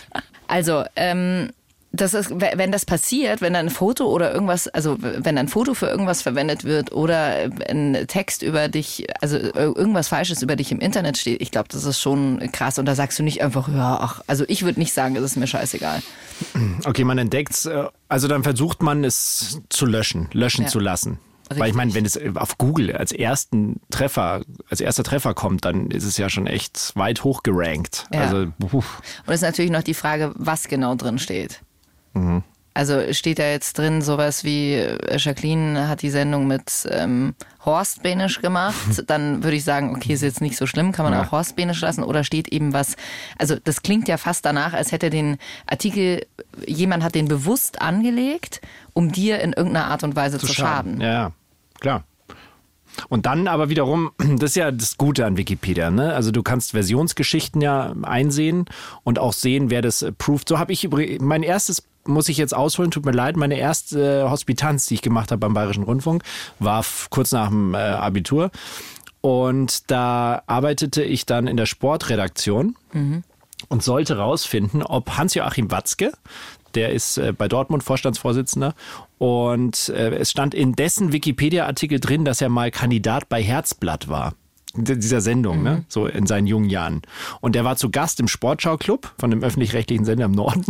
Also, 0.46 0.84
ähm, 0.96 1.50
das 1.94 2.12
ist, 2.14 2.30
wenn 2.30 2.72
das 2.72 2.84
passiert, 2.84 3.40
wenn 3.40 3.52
dann 3.52 3.66
ein 3.66 3.70
Foto 3.70 4.06
oder 4.06 4.32
irgendwas, 4.32 4.68
also 4.68 4.96
wenn 5.00 5.38
ein 5.38 5.48
Foto 5.48 5.74
für 5.74 5.86
irgendwas 5.86 6.22
verwendet 6.22 6.64
wird 6.64 6.92
oder 6.92 7.50
ein 7.68 8.04
Text 8.08 8.42
über 8.42 8.68
dich, 8.68 9.06
also 9.20 9.36
irgendwas 9.38 10.08
Falsches 10.08 10.42
über 10.42 10.56
dich 10.56 10.72
im 10.72 10.80
Internet 10.80 11.16
steht, 11.18 11.40
ich 11.40 11.50
glaube, 11.50 11.68
das 11.70 11.84
ist 11.84 12.00
schon 12.00 12.40
krass. 12.52 12.78
Und 12.78 12.86
da 12.86 12.94
sagst 12.94 13.18
du 13.18 13.22
nicht 13.22 13.42
einfach, 13.42 13.68
ja, 13.68 13.98
ach, 14.00 14.20
also 14.26 14.44
ich 14.48 14.64
würde 14.64 14.80
nicht 14.80 14.92
sagen, 14.92 15.14
es 15.16 15.22
ist 15.22 15.36
mir 15.36 15.46
scheißegal. 15.46 16.02
Okay, 16.84 17.04
man 17.04 17.18
entdeckt's, 17.18 17.66
äh, 17.66 17.84
also 18.08 18.26
dann 18.28 18.42
versucht 18.42 18.82
man 18.82 19.04
es 19.04 19.60
zu 19.68 19.86
löschen, 19.86 20.28
löschen 20.32 20.64
Ja. 20.64 20.68
zu 20.68 20.80
lassen. 20.80 21.18
Weil 21.50 21.58
ich 21.58 21.62
Richtig. 21.64 21.76
meine, 21.76 21.94
wenn 21.94 22.06
es 22.06 22.18
auf 22.36 22.56
Google 22.56 22.96
als 22.96 23.12
ersten 23.12 23.80
Treffer, 23.90 24.40
als 24.70 24.80
erster 24.80 25.04
Treffer 25.04 25.34
kommt, 25.34 25.66
dann 25.66 25.90
ist 25.90 26.04
es 26.04 26.16
ja 26.16 26.30
schon 26.30 26.46
echt 26.46 26.92
weit 26.96 27.22
hoch 27.22 27.42
gerankt. 27.42 28.06
Ja. 28.14 28.22
Also. 28.22 28.36
Und 28.38 28.82
es 29.26 29.34
ist 29.34 29.42
natürlich 29.42 29.70
noch 29.70 29.82
die 29.82 29.92
Frage, 29.94 30.32
was 30.36 30.68
genau 30.68 30.94
drin 30.94 31.18
steht. 31.18 31.60
Mhm. 32.14 32.42
Also 32.76 33.12
steht 33.12 33.38
da 33.38 33.44
jetzt 33.44 33.78
drin 33.78 34.02
sowas 34.02 34.42
wie 34.42 34.74
äh, 34.74 35.16
Jacqueline 35.16 35.86
hat 35.88 36.02
die 36.02 36.10
Sendung 36.10 36.48
mit 36.48 36.88
ähm, 36.90 37.36
Horst 37.64 38.02
Benisch 38.02 38.40
gemacht, 38.40 38.74
dann 39.06 39.44
würde 39.44 39.56
ich 39.56 39.62
sagen, 39.62 39.94
okay, 39.94 40.12
ist 40.14 40.22
jetzt 40.22 40.40
nicht 40.40 40.56
so 40.56 40.66
schlimm, 40.66 40.90
kann 40.90 41.04
man 41.04 41.12
Ja. 41.12 41.22
auch 41.22 41.30
Horst 41.30 41.54
Benisch 41.54 41.80
lassen 41.82 42.02
oder 42.02 42.24
steht 42.24 42.48
eben 42.48 42.72
was, 42.72 42.96
also 43.38 43.54
das 43.62 43.82
klingt 43.82 44.08
ja 44.08 44.16
fast 44.16 44.44
danach, 44.44 44.72
als 44.72 44.90
hätte 44.90 45.08
den 45.08 45.36
Artikel, 45.66 46.26
jemand 46.66 47.04
hat 47.04 47.14
den 47.14 47.28
bewusst 47.28 47.80
angelegt, 47.80 48.60
um 48.92 49.12
dir 49.12 49.38
in 49.40 49.52
irgendeiner 49.52 49.86
Art 49.86 50.02
und 50.02 50.16
Weise 50.16 50.38
zu, 50.38 50.48
schaden. 50.48 51.00
Ja, 51.00 51.12
ja, 51.12 51.32
klar. 51.80 52.02
Und 53.08 53.26
dann 53.26 53.46
aber 53.46 53.68
wiederum, 53.68 54.10
das 54.18 54.50
ist 54.50 54.56
ja 54.56 54.72
das 54.72 54.96
Gute 54.98 55.26
an 55.26 55.36
Wikipedia, 55.36 55.92
ne? 55.92 56.12
Also 56.12 56.32
du 56.32 56.42
kannst 56.42 56.72
Versionsgeschichten 56.72 57.60
ja 57.60 57.94
einsehen 58.02 58.64
und 59.04 59.20
auch 59.20 59.32
sehen, 59.32 59.70
wer 59.70 59.80
das 59.80 60.02
approved. 60.02 60.48
So 60.48 60.58
habe 60.58 60.72
ich 60.72 60.82
übrigens, 60.82 61.22
mein 61.22 61.44
erstes 61.44 61.84
muss 62.06 62.28
ich 62.28 62.36
jetzt 62.36 62.54
ausholen, 62.54 62.90
tut 62.90 63.06
mir 63.06 63.12
leid. 63.12 63.36
Meine 63.36 63.58
erste 63.58 64.30
Hospitanz, 64.30 64.86
die 64.86 64.94
ich 64.94 65.02
gemacht 65.02 65.30
habe 65.30 65.40
beim 65.40 65.54
Bayerischen 65.54 65.84
Rundfunk, 65.84 66.22
war 66.58 66.84
kurz 67.10 67.32
nach 67.32 67.48
dem 67.48 67.74
äh, 67.74 67.78
Abitur. 67.78 68.50
Und 69.20 69.90
da 69.90 70.42
arbeitete 70.46 71.02
ich 71.02 71.24
dann 71.24 71.46
in 71.46 71.56
der 71.56 71.66
Sportredaktion 71.66 72.76
und 73.68 73.82
sollte 73.82 74.18
rausfinden, 74.18 74.82
ob 74.82 75.16
Hans-Joachim 75.16 75.70
Watzke, 75.70 76.12
der 76.74 76.92
ist 76.92 77.16
äh, 77.16 77.32
bei 77.32 77.48
Dortmund 77.48 77.82
Vorstandsvorsitzender, 77.82 78.74
und 79.16 79.88
äh, 79.88 80.10
es 80.16 80.30
stand 80.30 80.54
in 80.54 80.74
dessen 80.74 81.12
Wikipedia-Artikel 81.12 82.00
drin, 82.00 82.26
dass 82.26 82.42
er 82.42 82.50
mal 82.50 82.70
Kandidat 82.70 83.30
bei 83.30 83.42
Herzblatt 83.42 84.08
war. 84.08 84.34
Dieser 84.76 85.20
Sendung, 85.20 85.62
ne? 85.62 85.84
So 85.88 86.06
in 86.06 86.26
seinen 86.26 86.48
jungen 86.48 86.68
Jahren. 86.68 87.02
Und 87.40 87.54
er 87.54 87.64
war 87.64 87.76
zu 87.76 87.90
Gast 87.90 88.18
im 88.18 88.26
Sportschau-Club 88.26 89.14
von 89.18 89.30
dem 89.30 89.42
öffentlich-rechtlichen 89.42 90.04
Sender 90.04 90.24
im 90.24 90.32
Norden. 90.32 90.64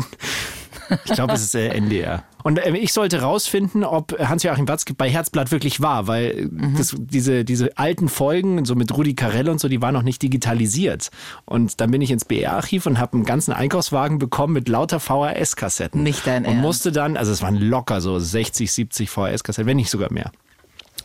Ich 1.04 1.12
glaube, 1.12 1.32
es 1.34 1.42
ist 1.42 1.54
äh, 1.54 1.68
NDR. 1.68 2.24
Und 2.42 2.58
äh, 2.58 2.76
ich 2.76 2.92
sollte 2.92 3.22
rausfinden, 3.22 3.84
ob 3.84 4.18
Hans-Joachim 4.18 4.68
Watzke 4.68 4.94
bei 4.94 5.08
Herzblatt 5.10 5.50
wirklich 5.50 5.80
war, 5.80 6.06
weil 6.06 6.48
das, 6.76 6.94
diese, 6.98 7.44
diese 7.44 7.76
alten 7.78 8.08
Folgen, 8.08 8.64
so 8.64 8.74
mit 8.74 8.94
Rudi 8.94 9.14
Carell 9.14 9.48
und 9.48 9.60
so, 9.60 9.68
die 9.68 9.80
waren 9.80 9.94
noch 9.94 10.02
nicht 10.02 10.20
digitalisiert. 10.22 11.10
Und 11.46 11.80
dann 11.80 11.90
bin 11.90 12.02
ich 12.02 12.10
ins 12.10 12.24
BR-Archiv 12.24 12.86
und 12.86 12.98
habe 12.98 13.14
einen 13.14 13.24
ganzen 13.24 13.52
Einkaufswagen 13.52 14.18
bekommen 14.18 14.52
mit 14.52 14.68
lauter 14.68 15.00
VHS-Kassetten. 15.00 16.02
Nicht 16.02 16.26
dein 16.26 16.44
Und 16.44 16.50
Ernst. 16.50 16.62
musste 16.62 16.92
dann, 16.92 17.16
also 17.16 17.32
es 17.32 17.40
waren 17.42 17.56
locker 17.56 18.00
so 18.00 18.18
60, 18.18 18.70
70 18.70 19.08
VHS-Kassetten, 19.10 19.66
wenn 19.66 19.76
nicht 19.76 19.90
sogar 19.90 20.12
mehr. 20.12 20.30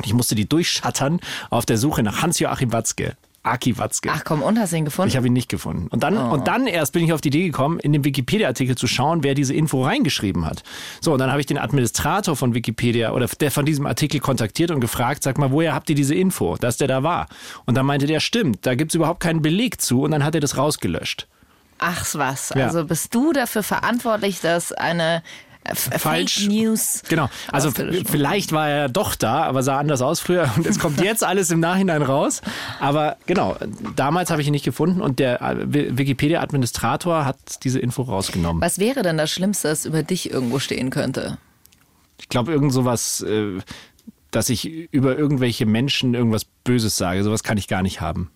Ich 0.04 0.14
musste 0.14 0.36
die 0.36 0.48
durchschattern 0.48 1.20
auf 1.50 1.66
der 1.66 1.78
Suche 1.78 2.04
nach 2.04 2.22
Hans-Joachim 2.22 2.72
Watzke. 2.72 3.16
Aki 3.44 3.78
Watzke. 3.78 4.10
Ach 4.14 4.24
komm, 4.26 4.42
und 4.42 4.60
hast 4.60 4.74
du 4.74 4.78
ihn 4.78 4.86
gefunden? 4.86 5.10
Ich 5.10 5.16
habe 5.18 5.28
ihn 5.28 5.34
nicht 5.34 5.50
gefunden. 5.50 5.88
Und 5.90 6.04
dann, 6.04 6.18
Oh. 6.18 6.34
und 6.34 6.48
dann 6.48 6.68
erst 6.68 6.94
bin 6.94 7.04
ich 7.04 7.14
auf 7.14 7.22
die 7.22 7.30
Idee 7.30 7.46
gekommen, 7.46 7.80
in 7.80 7.94
dem 7.94 8.04
Wikipedia-Artikel 8.04 8.76
zu 8.76 8.86
schauen, 8.88 9.24
wer 9.24 9.34
diese 9.34 9.54
Info 9.54 9.84
reingeschrieben 9.84 10.46
hat. 10.46 10.64
So, 11.02 11.14
und 11.14 11.20
dann 11.20 11.32
habe 11.32 11.40
ich 11.40 11.46
den 11.48 11.58
Administrator 11.58 12.36
von 12.36 12.54
Wikipedia 12.54 13.12
oder 13.12 13.28
der 13.28 13.52
von 13.52 13.66
diesem 13.66 13.86
Artikel 13.86 14.20
kontaktiert 14.20 14.72
und 14.72 14.82
gefragt, 14.82 15.24
sag 15.24 15.38
mal, 15.38 15.52
woher 15.52 15.74
habt 15.74 15.90
ihr 15.90 15.96
diese 15.96 16.16
Info, 16.16 16.58
dass 16.58 16.78
der 16.78 16.88
da 16.88 17.04
war? 17.04 17.28
Und 17.66 17.76
dann 17.76 17.86
meinte 17.86 18.06
der, 18.08 18.20
stimmt, 18.20 18.66
da 18.66 18.76
gibt's 18.76 18.96
überhaupt 18.96 19.22
keinen 19.22 19.42
Beleg 19.42 19.80
zu 19.82 20.02
und 20.04 20.12
dann 20.12 20.24
hat 20.26 20.36
er 20.36 20.42
das 20.42 20.58
rausgelöscht. 20.58 21.28
Ach 21.78 22.06
was, 22.16 22.50
Ja. 22.56 22.66
also 22.66 22.84
bist 22.84 23.16
du 23.16 23.32
dafür 23.32 23.64
verantwortlich, 23.64 24.42
dass 24.42 24.74
eine 24.74 25.24
Falsch. 25.74 26.40
Fake 26.40 26.50
News 26.50 27.02
Genau. 27.10 27.30
Also 27.52 27.70
vielleicht 27.72 28.52
war 28.54 28.70
er 28.70 28.90
doch 28.90 29.16
da, 29.16 29.44
aber 29.44 29.62
sah 29.62 29.78
anders 29.78 30.02
aus 30.02 30.20
früher 30.20 30.50
und 30.56 30.66
es 30.66 30.80
kommt 30.80 31.00
jetzt 31.02 31.24
alles 31.24 31.52
im 31.52 31.60
Nachhinein 31.60 32.02
raus. 32.02 32.42
Aber 32.80 33.18
genau, 33.28 33.56
damals 33.96 34.32
habe 34.32 34.42
ich 34.42 34.48
ihn 34.48 34.52
nicht 34.54 34.66
gefunden 34.66 35.02
und 35.02 35.20
der 35.20 35.42
äh, 35.42 35.58
Wi- 35.72 35.98
Wikipedia-Administrator 35.98 37.26
hat 37.26 37.38
diese 37.64 37.80
Info 37.80 38.02
rausgenommen. 38.02 38.62
Was 38.62 38.80
wäre 38.80 39.04
denn 39.04 39.18
das 39.18 39.30
Schlimmste, 39.32 39.68
das 39.68 39.86
über 39.86 40.02
dich 40.02 40.32
irgendwo 40.32 40.60
stehen 40.60 40.90
könnte? 40.90 41.38
Ich 42.20 42.30
glaube, 42.30 42.52
irgend 42.52 42.74
sowas, 42.74 43.22
äh, 43.22 43.60
dass 44.32 44.50
ich 44.50 44.66
über 44.66 45.18
irgendwelche 45.18 45.66
Menschen 45.66 46.14
irgendwas 46.16 46.46
Böses 46.46 46.96
sage. 46.98 47.24
Sowas 47.24 47.44
kann 47.44 47.58
ich 47.58 47.68
gar 47.68 47.84
nicht 47.84 48.02
haben. 48.02 48.32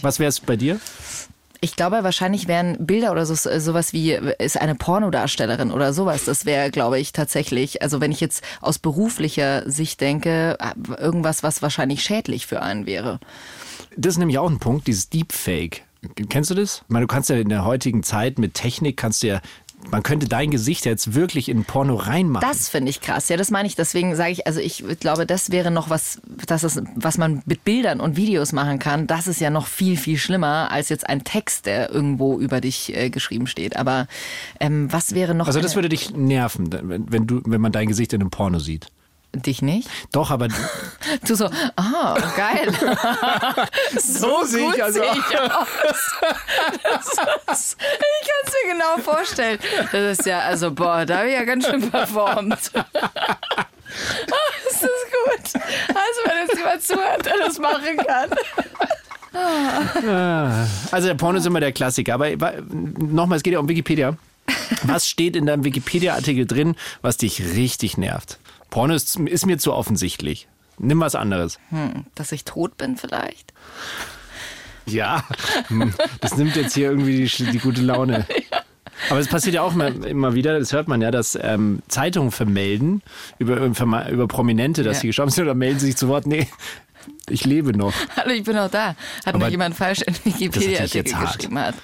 Was 0.00 0.18
wäre 0.20 0.28
es 0.28 0.40
bei 0.40 0.56
dir? 0.56 0.80
Ich 1.60 1.74
glaube, 1.74 2.04
wahrscheinlich 2.04 2.46
wären 2.46 2.86
Bilder 2.86 3.10
oder 3.10 3.26
so, 3.26 3.34
sowas 3.34 3.92
wie, 3.92 4.12
ist 4.12 4.60
eine 4.60 4.76
Pornodarstellerin 4.76 5.72
oder 5.72 5.92
sowas. 5.92 6.24
Das 6.24 6.46
wäre, 6.46 6.70
glaube 6.70 7.00
ich, 7.00 7.12
tatsächlich, 7.12 7.82
also 7.82 8.00
wenn 8.00 8.12
ich 8.12 8.20
jetzt 8.20 8.44
aus 8.60 8.78
beruflicher 8.78 9.68
Sicht 9.68 10.00
denke, 10.00 10.56
irgendwas, 10.98 11.42
was 11.42 11.60
wahrscheinlich 11.60 12.02
schädlich 12.02 12.46
für 12.46 12.62
einen 12.62 12.86
wäre. 12.86 13.18
Das 13.96 14.14
ist 14.14 14.18
nämlich 14.18 14.38
auch 14.38 14.48
ein 14.50 14.60
Punkt, 14.60 14.86
dieses 14.86 15.08
Deepfake. 15.08 15.82
Kennst 16.28 16.50
du 16.50 16.54
das? 16.54 16.82
Ich 16.84 16.90
meine, 16.90 17.06
du 17.06 17.12
kannst 17.12 17.28
ja 17.28 17.36
in 17.36 17.48
der 17.48 17.64
heutigen 17.64 18.04
Zeit 18.04 18.38
mit 18.38 18.54
Technik 18.54 18.96
kannst 18.96 19.24
du 19.24 19.26
ja, 19.26 19.40
man 19.90 20.02
könnte 20.02 20.28
dein 20.28 20.50
Gesicht 20.50 20.84
jetzt 20.84 21.14
wirklich 21.14 21.48
in 21.48 21.64
Porno 21.64 21.94
reinmachen. 21.94 22.46
Das 22.46 22.68
finde 22.68 22.90
ich 22.90 23.00
krass. 23.00 23.28
Ja, 23.28 23.36
das 23.36 23.50
meine 23.50 23.66
ich. 23.66 23.76
Deswegen 23.76 24.14
sage 24.16 24.32
ich, 24.32 24.46
also 24.46 24.60
ich 24.60 24.84
glaube, 25.00 25.26
das 25.26 25.50
wäre 25.50 25.70
noch 25.70 25.90
was, 25.90 26.20
das 26.46 26.64
ist, 26.64 26.82
was 26.94 27.18
man 27.18 27.42
mit 27.46 27.64
Bildern 27.64 28.00
und 28.00 28.16
Videos 28.16 28.52
machen 28.52 28.78
kann. 28.78 29.06
Das 29.06 29.26
ist 29.26 29.40
ja 29.40 29.50
noch 29.50 29.66
viel, 29.66 29.96
viel 29.96 30.18
schlimmer 30.18 30.70
als 30.70 30.88
jetzt 30.88 31.08
ein 31.08 31.24
Text, 31.24 31.66
der 31.66 31.90
irgendwo 31.90 32.38
über 32.38 32.60
dich 32.60 32.94
äh, 32.94 33.10
geschrieben 33.10 33.46
steht. 33.46 33.76
Aber 33.76 34.06
ähm, 34.60 34.92
was 34.92 35.14
wäre 35.14 35.34
noch? 35.34 35.46
also 35.46 35.60
das 35.60 35.74
würde 35.74 35.88
dich 35.88 36.14
nerven, 36.14 36.70
wenn, 36.72 37.10
wenn 37.10 37.26
du, 37.26 37.40
wenn 37.46 37.60
man 37.60 37.72
dein 37.72 37.88
Gesicht 37.88 38.12
in 38.12 38.20
einem 38.20 38.30
Porno 38.30 38.58
sieht. 38.58 38.88
Dich 39.34 39.62
nicht? 39.62 39.88
Doch, 40.12 40.30
aber 40.30 40.48
Du 41.26 41.34
so, 41.34 41.50
ah, 41.76 42.16
geil. 42.36 42.72
so 43.98 44.42
sehe 44.44 44.70
ich 44.74 44.82
also 44.82 45.00
sehe 45.00 45.10
ich 45.12 45.40
aus. 45.40 45.68
Ist, 47.50 47.76
ich 47.80 48.28
kann 48.28 48.42
es 48.44 48.52
mir 48.52 48.72
genau 48.72 48.98
vorstellen. 49.02 49.58
Das 49.92 50.18
ist 50.18 50.26
ja, 50.26 50.40
also 50.40 50.70
boah, 50.72 51.04
da 51.06 51.18
habe 51.18 51.28
ich 51.28 51.34
ja 51.34 51.44
ganz 51.44 51.66
schön 51.66 51.90
performt. 51.90 52.54
ist 52.54 52.72
das 54.82 54.82
gut? 54.82 55.62
Also 55.88 56.20
wenn 56.24 56.46
jetzt 56.46 56.56
jemand 56.56 56.82
zuhört, 56.82 57.26
der 57.26 57.36
das 57.38 57.58
machen 57.58 57.96
kann. 58.06 58.30
Also 60.90 61.08
der 61.08 61.14
Porno 61.14 61.38
ist 61.38 61.46
immer 61.46 61.60
der 61.60 61.72
Klassiker. 61.72 62.14
Aber 62.14 62.30
nochmal, 62.70 63.36
es 63.36 63.42
geht 63.42 63.52
ja 63.52 63.60
um 63.60 63.68
Wikipedia. 63.68 64.16
Was 64.82 65.08
steht 65.08 65.36
in 65.36 65.46
deinem 65.46 65.64
Wikipedia-Artikel 65.64 66.46
drin, 66.46 66.74
was 67.02 67.18
dich 67.18 67.40
richtig 67.54 67.98
nervt? 67.98 68.38
Porno 68.70 68.94
ist, 68.94 69.16
ist 69.16 69.46
mir 69.46 69.58
zu 69.58 69.72
offensichtlich. 69.72 70.48
Nimm 70.78 71.00
was 71.00 71.14
anderes. 71.14 71.58
Hm, 71.70 72.06
dass 72.14 72.32
ich 72.32 72.44
tot 72.44 72.76
bin 72.76 72.96
vielleicht? 72.96 73.52
Ja, 74.86 75.24
hm, 75.68 75.92
das 76.20 76.36
nimmt 76.36 76.56
jetzt 76.56 76.74
hier 76.74 76.90
irgendwie 76.90 77.26
die, 77.26 77.44
die 77.50 77.58
gute 77.58 77.82
Laune. 77.82 78.26
Aber 79.10 79.20
es 79.20 79.28
passiert 79.28 79.54
ja 79.54 79.62
auch 79.62 79.74
immer, 79.74 79.88
immer 80.06 80.34
wieder, 80.34 80.58
das 80.58 80.72
hört 80.72 80.88
man 80.88 81.00
ja, 81.00 81.10
dass 81.10 81.38
ähm, 81.40 81.82
Zeitungen 81.88 82.30
vermelden 82.32 83.02
über, 83.38 83.56
über, 83.58 84.08
über 84.10 84.26
Prominente, 84.28 84.82
dass 84.82 84.96
Ja. 84.96 85.00
sie 85.02 85.06
gestorben 85.08 85.30
sind 85.30 85.44
oder 85.44 85.54
melden 85.54 85.78
sich 85.78 85.96
zu 85.96 86.08
Wort, 86.08 86.26
nee, 86.26 86.48
ich 87.28 87.44
lebe 87.44 87.76
noch. 87.76 87.92
Hallo, 88.16 88.30
ich 88.32 88.42
bin 88.42 88.56
auch 88.58 88.70
da. 88.70 88.96
Hat 89.24 89.34
Aber 89.34 89.38
mir 89.38 89.50
jemand 89.50 89.76
falsch 89.76 90.02
in 90.02 90.14
Wikipedia-Artikel 90.24 91.14
geschrieben 91.14 91.58
hat. 91.58 91.74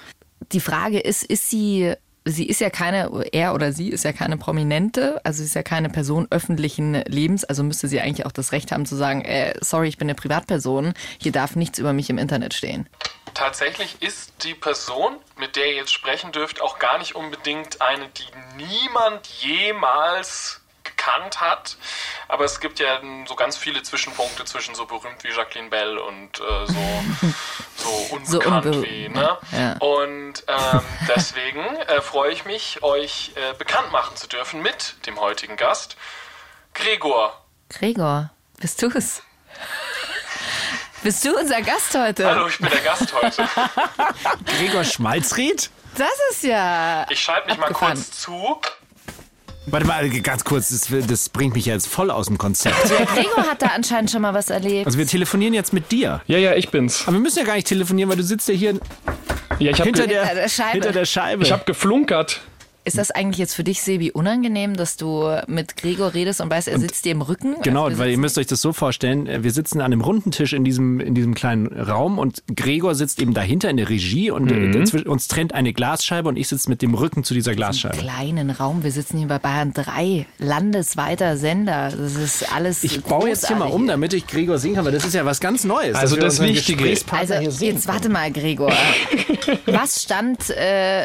Die 0.51 0.59
Frage 0.59 0.99
ist, 0.99 1.23
ist 1.23 1.49
sie, 1.49 1.93
sie 2.25 2.47
ist 2.47 2.59
ja 2.59 2.69
keine, 2.69 3.09
er 3.31 3.53
oder 3.53 3.71
sie 3.71 3.89
ist 3.89 4.03
ja 4.03 4.11
keine 4.11 4.37
Prominente, 4.37 5.21
also 5.23 5.37
sie 5.37 5.45
ist 5.45 5.55
ja 5.55 5.63
keine 5.63 5.89
Person 5.89 6.27
öffentlichen 6.31 6.95
Lebens, 7.05 7.45
also 7.45 7.63
müsste 7.63 7.87
sie 7.87 8.01
eigentlich 8.01 8.25
auch 8.25 8.31
das 8.31 8.51
Recht 8.51 8.71
haben 8.71 8.85
zu 8.85 8.95
sagen, 8.95 9.23
äh, 9.23 9.53
sorry, 9.61 9.87
ich 9.87 9.97
bin 9.97 10.07
eine 10.07 10.15
Privatperson, 10.15 10.93
hier 11.19 11.31
darf 11.31 11.55
nichts 11.55 11.79
über 11.79 11.93
mich 11.93 12.09
im 12.09 12.17
Internet 12.17 12.53
stehen. 12.53 12.89
Tatsächlich 13.35 14.01
ist 14.01 14.43
die 14.43 14.53
Person, 14.53 15.17
mit 15.37 15.55
der 15.55 15.67
ihr 15.67 15.75
jetzt 15.75 15.93
sprechen 15.93 16.31
dürft, 16.31 16.61
auch 16.61 16.79
gar 16.79 16.97
nicht 16.97 17.15
unbedingt 17.15 17.81
eine, 17.81 18.07
die 18.07 18.63
niemand 18.63 19.27
jemals 19.27 20.61
gekannt 20.85 21.41
hat. 21.41 21.75
Aber 22.29 22.45
es 22.45 22.59
gibt 22.61 22.79
ja 22.79 23.01
so 23.27 23.35
ganz 23.35 23.57
viele 23.57 23.83
Zwischenpunkte 23.83 24.45
zwischen 24.45 24.73
so 24.75 24.85
berühmt 24.85 25.23
wie 25.23 25.29
Jacqueline 25.29 25.69
Bell 25.69 25.97
und 25.97 26.39
äh, 26.39 26.65
so, 26.65 27.03
so 27.75 28.17
So 28.23 28.37
unbekannt 28.39 28.65
unbe- 28.67 28.83
wie. 28.83 29.09
Ne? 29.09 29.37
Ja. 29.51 29.73
Und 29.79 30.43
ähm, 30.47 30.81
deswegen 31.15 31.59
äh, 31.87 32.01
freue 32.01 32.31
ich 32.31 32.45
mich, 32.45 32.81
euch 32.83 33.31
äh, 33.35 33.53
bekannt 33.55 33.91
machen 33.91 34.15
zu 34.15 34.27
dürfen 34.27 34.61
mit 34.61 34.95
dem 35.05 35.19
heutigen 35.19 35.57
Gast, 35.57 35.97
Gregor. 36.73 37.41
Gregor, 37.69 38.29
bist 38.59 38.81
du 38.81 38.87
es? 38.95 39.21
Bist 41.03 41.23
du 41.23 41.37
unser 41.37 41.61
Gast 41.61 41.93
heute? 41.95 42.25
Hallo, 42.25 42.47
ich 42.47 42.57
bin 42.57 42.67
der 42.69 42.81
Gast 42.81 43.13
heute. 43.13 43.47
Gregor 44.57 44.83
Schmalzried? 44.83 45.69
Das 45.97 46.09
ist 46.31 46.43
ja. 46.43 47.05
Ich 47.11 47.21
schalte 47.21 47.47
mich 47.47 47.57
mal 47.57 47.67
Abgefahren. 47.67 47.93
kurz 47.93 48.21
zu. 48.21 48.59
Warte 49.67 49.87
mal, 49.87 50.07
ganz 50.21 50.43
kurz, 50.43 50.69
das, 50.69 50.87
das 51.07 51.29
bringt 51.29 51.55
mich 51.55 51.65
jetzt 51.65 51.87
voll 51.87 52.11
aus 52.11 52.27
dem 52.27 52.37
Konzept. 52.37 52.75
Der 52.89 53.05
Gregor 53.05 53.43
hat 53.49 53.61
da 53.61 53.67
anscheinend 53.67 54.11
schon 54.11 54.21
mal 54.21 54.33
was 54.33 54.49
erlebt. 54.49 54.85
Also 54.85 54.97
wir 54.97 55.07
telefonieren 55.07 55.53
jetzt 55.53 55.73
mit 55.73 55.91
dir. 55.91 56.21
Ja, 56.27 56.37
ja, 56.37 56.53
ich 56.55 56.69
bin's. 56.69 57.03
Aber 57.07 57.13
wir 57.13 57.19
müssen 57.21 57.39
ja 57.39 57.45
gar 57.45 57.55
nicht 57.55 57.67
telefonieren, 57.67 58.09
weil 58.09 58.17
du 58.17 58.23
sitzt 58.23 58.47
ja 58.47 58.53
hier 58.53 58.73
Ja, 59.59 59.71
ich 59.71 59.79
habe 59.79 59.83
hinter, 59.85 60.07
der, 60.07 60.25
Hinter 60.27 60.35
der 60.41 60.49
Scheibe. 60.49 60.71
hinter 60.71 60.91
der 60.91 61.05
Scheibe. 61.05 61.43
ich 61.43 61.51
hab 61.51 61.65
geflunkert. 61.65 62.41
Ist 62.85 62.97
das 62.97 63.11
eigentlich 63.11 63.39
jetzt 63.39 63.55
für 63.55 63.63
dich, 63.63 63.81
Sebi, 63.81 64.11
unangenehm, 64.11 64.75
dass 64.75 64.95
du 64.95 65.27
mit 65.47 65.75
Gregor 65.75 66.13
redest 66.13 66.39
und 66.39 66.49
weißt, 66.51 66.67
er 66.67 66.79
sitzt 66.79 67.03
dir 67.05 67.11
im 67.13 67.21
Rücken? 67.21 67.55
Genau, 67.63 67.85
Also 67.85 67.97
weil 67.97 68.11
ihr 68.11 68.17
müsst 68.19 68.37
euch 68.37 68.45
das 68.47 68.61
so 68.61 68.73
vorstellen, 68.73 69.25
äh, 69.27 69.43
wir 69.43 69.51
sitzen 69.51 69.79
an 69.81 69.85
einem 69.91 70.01
runden 70.01 70.29
Tisch 70.31 70.53
in 70.53 70.63
diesem, 70.63 70.99
in 70.99 71.15
diesem 71.15 71.33
kleinen 71.33 71.67
Raum 71.67 72.19
und 72.19 72.43
Gregor 72.55 72.93
sitzt 72.95 73.19
eben 73.21 73.33
dahinter 73.33 73.69
in 73.69 73.77
der 73.77 73.89
Regie 73.89 74.29
und 74.31 74.51
äh, 74.51 74.71
dazwischen- 74.71 75.07
uns 75.07 75.27
trennt 75.27 75.53
eine 75.53 75.73
Glasscheibe 75.73 76.29
und 76.29 76.37
ich 76.37 76.47
sitze 76.47 76.69
mit 76.69 76.81
dem 76.81 76.93
Rücken 76.93 77.23
zu 77.23 77.33
dieser 77.33 77.55
Glasscheibe. 77.55 77.97
kleinen 77.97 78.51
Raum. 78.51 78.83
Wir 78.83 78.91
sitzen 78.91 79.17
hier 79.17 79.27
bei 79.27 79.39
Bayern 79.39 79.73
3, 79.73 80.25
landesweiter 80.37 81.37
Sender. 81.37 81.91
Das 81.95 82.15
ist 82.15 82.53
alles. 82.53 82.83
Ich 82.83 83.01
baue 83.03 83.29
jetzt 83.29 83.47
hier 83.47 83.55
mal 83.57 83.65
um, 83.71 83.87
damit 83.87 84.13
ich 84.13 84.27
Gregor 84.27 84.57
sehen 84.59 84.75
kann, 84.75 84.85
weil 84.85 84.91
das 84.91 85.05
ist 85.05 85.13
ja 85.15 85.25
was 85.25 85.39
ganz 85.39 85.63
Neues. 85.63 85.95
Also 85.95 86.15
das 86.15 86.39
Wichtige- 86.39 86.95
Also, 87.11 87.33
jetzt 87.65 87.87
warte 87.87 88.09
mal, 88.09 88.31
Gregor. 88.31 88.71
Was 89.65 90.01
stand. 90.03 90.49
Äh, 90.49 91.03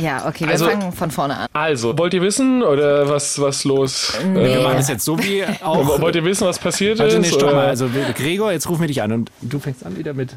ja, 0.00 0.26
okay, 0.28 0.44
wir 0.44 0.50
Also, 0.52 0.66
fangen. 0.68 0.87
Fangen 0.92 1.10
von 1.10 1.10
vorne 1.10 1.36
an. 1.36 1.46
Also, 1.52 1.96
wollt 1.98 2.14
ihr 2.14 2.22
wissen 2.22 2.62
oder 2.62 3.08
was, 3.08 3.40
was 3.40 3.64
los? 3.64 4.12
Wir 4.32 4.42
Äh, 4.58 4.62
machen 4.62 4.76
das 4.76 4.88
jetzt 4.88 5.04
so 5.04 5.18
wie 5.18 5.44
auch. 5.62 6.00
wollt 6.00 6.16
ihr 6.16 6.24
wissen, 6.24 6.46
was 6.46 6.58
passiert 6.58 6.98
Warte, 6.98 7.16
ist? 7.16 7.20
nee, 7.20 7.28
stopp 7.28 7.52
mal. 7.52 7.66
Also 7.66 7.88
Gregor, 8.14 8.52
jetzt 8.52 8.68
rufen 8.68 8.80
wir 8.82 8.88
dich 8.88 9.02
an 9.02 9.12
und 9.12 9.30
du 9.42 9.58
fängst 9.58 9.84
an 9.84 9.96
wieder 9.96 10.14
mit. 10.14 10.34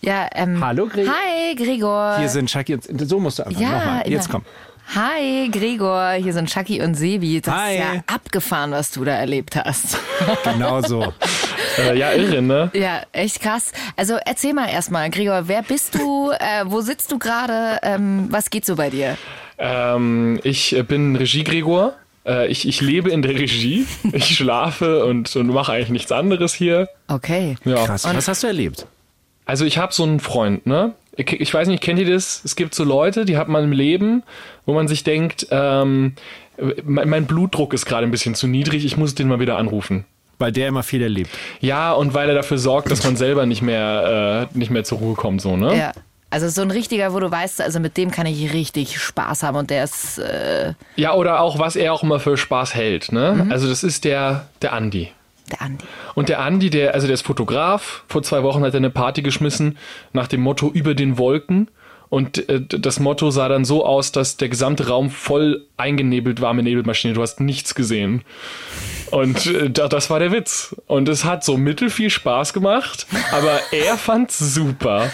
Ja, 0.00 0.28
ähm, 0.34 0.64
Hallo, 0.64 0.86
Gregor. 0.86 1.12
Hi, 1.12 1.54
Gregor. 1.56 2.16
Hier 2.18 2.28
sind 2.28 2.48
Shaki 2.50 2.74
und 2.74 3.08
so 3.08 3.18
musst 3.18 3.38
du 3.40 3.46
einfach 3.46 3.60
Ja, 3.60 3.70
nochmal. 3.78 4.08
Jetzt 4.08 4.30
komm. 4.30 4.42
Hi, 4.94 5.50
Gregor. 5.52 6.12
Hier 6.12 6.32
sind 6.32 6.48
Shaki 6.50 6.80
und 6.80 6.94
Sebi. 6.94 7.42
Das 7.42 7.52
Hi. 7.54 7.74
ist 7.74 7.80
ja 7.80 8.02
abgefahren, 8.06 8.70
was 8.70 8.90
du 8.92 9.04
da 9.04 9.12
erlebt 9.12 9.56
hast. 9.56 9.98
Genau 10.44 10.80
so. 10.82 11.12
Äh, 11.78 11.96
ja, 11.96 12.10
irre, 12.12 12.42
ne? 12.42 12.70
Ja, 12.72 13.02
echt 13.12 13.40
krass. 13.40 13.70
Also 13.96 14.16
erzähl 14.24 14.52
mal 14.52 14.68
erstmal, 14.68 15.10
Gregor, 15.10 15.46
wer 15.46 15.62
bist 15.62 15.94
du? 15.94 16.30
Äh, 16.32 16.64
wo 16.64 16.80
sitzt 16.80 17.12
du 17.12 17.20
gerade? 17.20 17.78
Ähm, 17.82 18.26
was 18.30 18.50
geht 18.50 18.64
so 18.66 18.74
bei 18.74 18.90
dir? 18.90 19.16
Ähm, 19.58 20.40
ich 20.44 20.76
äh, 20.76 20.82
bin 20.82 21.16
Regie-Gregor. 21.16 21.94
Äh, 22.26 22.48
ich, 22.48 22.68
ich 22.68 22.80
lebe 22.80 23.10
in 23.10 23.22
der 23.22 23.34
Regie. 23.34 23.86
Ich 24.12 24.36
schlafe 24.36 25.04
und, 25.04 25.34
und 25.34 25.48
mache 25.48 25.72
eigentlich 25.72 25.90
nichts 25.90 26.12
anderes 26.12 26.54
hier. 26.54 26.88
Okay. 27.08 27.56
Ja. 27.64 27.84
Krass. 27.84 28.04
Was 28.04 28.28
hast 28.28 28.42
du 28.42 28.46
erlebt? 28.46 28.86
Also 29.44 29.64
ich 29.64 29.78
habe 29.78 29.92
so 29.92 30.02
einen 30.02 30.20
Freund, 30.20 30.66
ne? 30.66 30.92
Ich, 31.16 31.32
ich 31.32 31.52
weiß 31.52 31.66
nicht, 31.68 31.82
kennt 31.82 31.98
ihr 31.98 32.08
das? 32.08 32.42
Es 32.44 32.54
gibt 32.54 32.74
so 32.74 32.84
Leute, 32.84 33.24
die 33.24 33.36
hat 33.36 33.48
man 33.48 33.64
im 33.64 33.72
Leben, 33.72 34.22
wo 34.66 34.74
man 34.74 34.86
sich 34.86 35.02
denkt, 35.02 35.48
ähm, 35.50 36.12
mein, 36.84 37.08
mein 37.08 37.26
Blutdruck 37.26 37.72
ist 37.72 37.86
gerade 37.86 38.06
ein 38.06 38.10
bisschen 38.10 38.34
zu 38.34 38.46
niedrig, 38.46 38.84
ich 38.84 38.96
muss 38.96 39.14
den 39.14 39.26
mal 39.26 39.40
wieder 39.40 39.56
anrufen. 39.56 40.04
Weil 40.38 40.52
der 40.52 40.68
immer 40.68 40.84
viel 40.84 41.02
erlebt. 41.02 41.30
Ja, 41.60 41.92
und 41.92 42.14
weil 42.14 42.28
er 42.28 42.34
dafür 42.36 42.58
sorgt, 42.58 42.90
dass 42.92 43.02
man 43.02 43.16
selber 43.16 43.46
nicht 43.46 43.62
mehr, 43.62 44.48
äh, 44.52 44.56
nicht 44.58 44.70
mehr 44.70 44.84
zur 44.84 44.98
Ruhe 44.98 45.14
kommt, 45.14 45.40
so, 45.40 45.56
ne? 45.56 45.76
Ja. 45.76 45.92
Also 46.30 46.48
so 46.48 46.60
ein 46.62 46.70
richtiger, 46.70 47.14
wo 47.14 47.20
du 47.20 47.30
weißt, 47.30 47.62
also 47.62 47.80
mit 47.80 47.96
dem 47.96 48.10
kann 48.10 48.26
ich 48.26 48.52
richtig 48.52 49.00
Spaß 49.00 49.42
haben 49.42 49.56
und 49.56 49.70
der 49.70 49.84
ist 49.84 50.18
äh, 50.18 50.74
Ja, 50.96 51.14
oder 51.14 51.40
auch, 51.40 51.58
was 51.58 51.74
er 51.74 51.94
auch 51.94 52.02
immer 52.02 52.20
für 52.20 52.36
Spaß 52.36 52.74
hält, 52.74 53.12
ne? 53.12 53.44
Mhm. 53.44 53.52
Also 53.52 53.66
das 53.68 53.82
ist 53.82 54.04
der, 54.04 54.46
der 54.60 54.74
Andi. 54.74 55.10
der 55.50 55.62
Andi. 55.62 55.84
Und 56.14 56.28
der 56.28 56.40
Andi, 56.40 56.68
der, 56.68 56.92
also 56.92 57.06
der 57.06 57.14
ist 57.14 57.26
Fotograf. 57.26 58.04
Vor 58.08 58.22
zwei 58.22 58.42
Wochen 58.42 58.62
hat 58.62 58.74
er 58.74 58.78
eine 58.78 58.90
Party 58.90 59.22
geschmissen 59.22 59.78
nach 60.12 60.26
dem 60.28 60.42
Motto 60.42 60.68
über 60.70 60.94
den 60.94 61.16
Wolken. 61.16 61.68
Und 62.10 62.46
äh, 62.48 62.60
das 62.60 63.00
Motto 63.00 63.30
sah 63.30 63.48
dann 63.48 63.64
so 63.64 63.84
aus, 63.86 64.12
dass 64.12 64.36
der 64.36 64.48
gesamte 64.50 64.88
Raum 64.88 65.10
voll 65.10 65.64
eingenebelt 65.78 66.40
war 66.42 66.52
mit 66.52 66.64
Nebelmaschine. 66.64 67.14
Du 67.14 67.22
hast 67.22 67.40
nichts 67.40 67.74
gesehen. 67.74 68.22
Und 69.10 69.46
äh, 69.46 69.70
da- 69.70 69.88
das 69.88 70.10
war 70.10 70.18
der 70.18 70.32
Witz. 70.32 70.74
Und 70.86 71.08
es 71.08 71.24
hat 71.24 71.44
so 71.44 71.56
mittel 71.56 71.90
viel 71.90 72.10
Spaß 72.10 72.52
gemacht, 72.52 73.06
aber 73.32 73.60
er 73.72 73.96
fand's 73.96 74.38
super. 74.38 75.10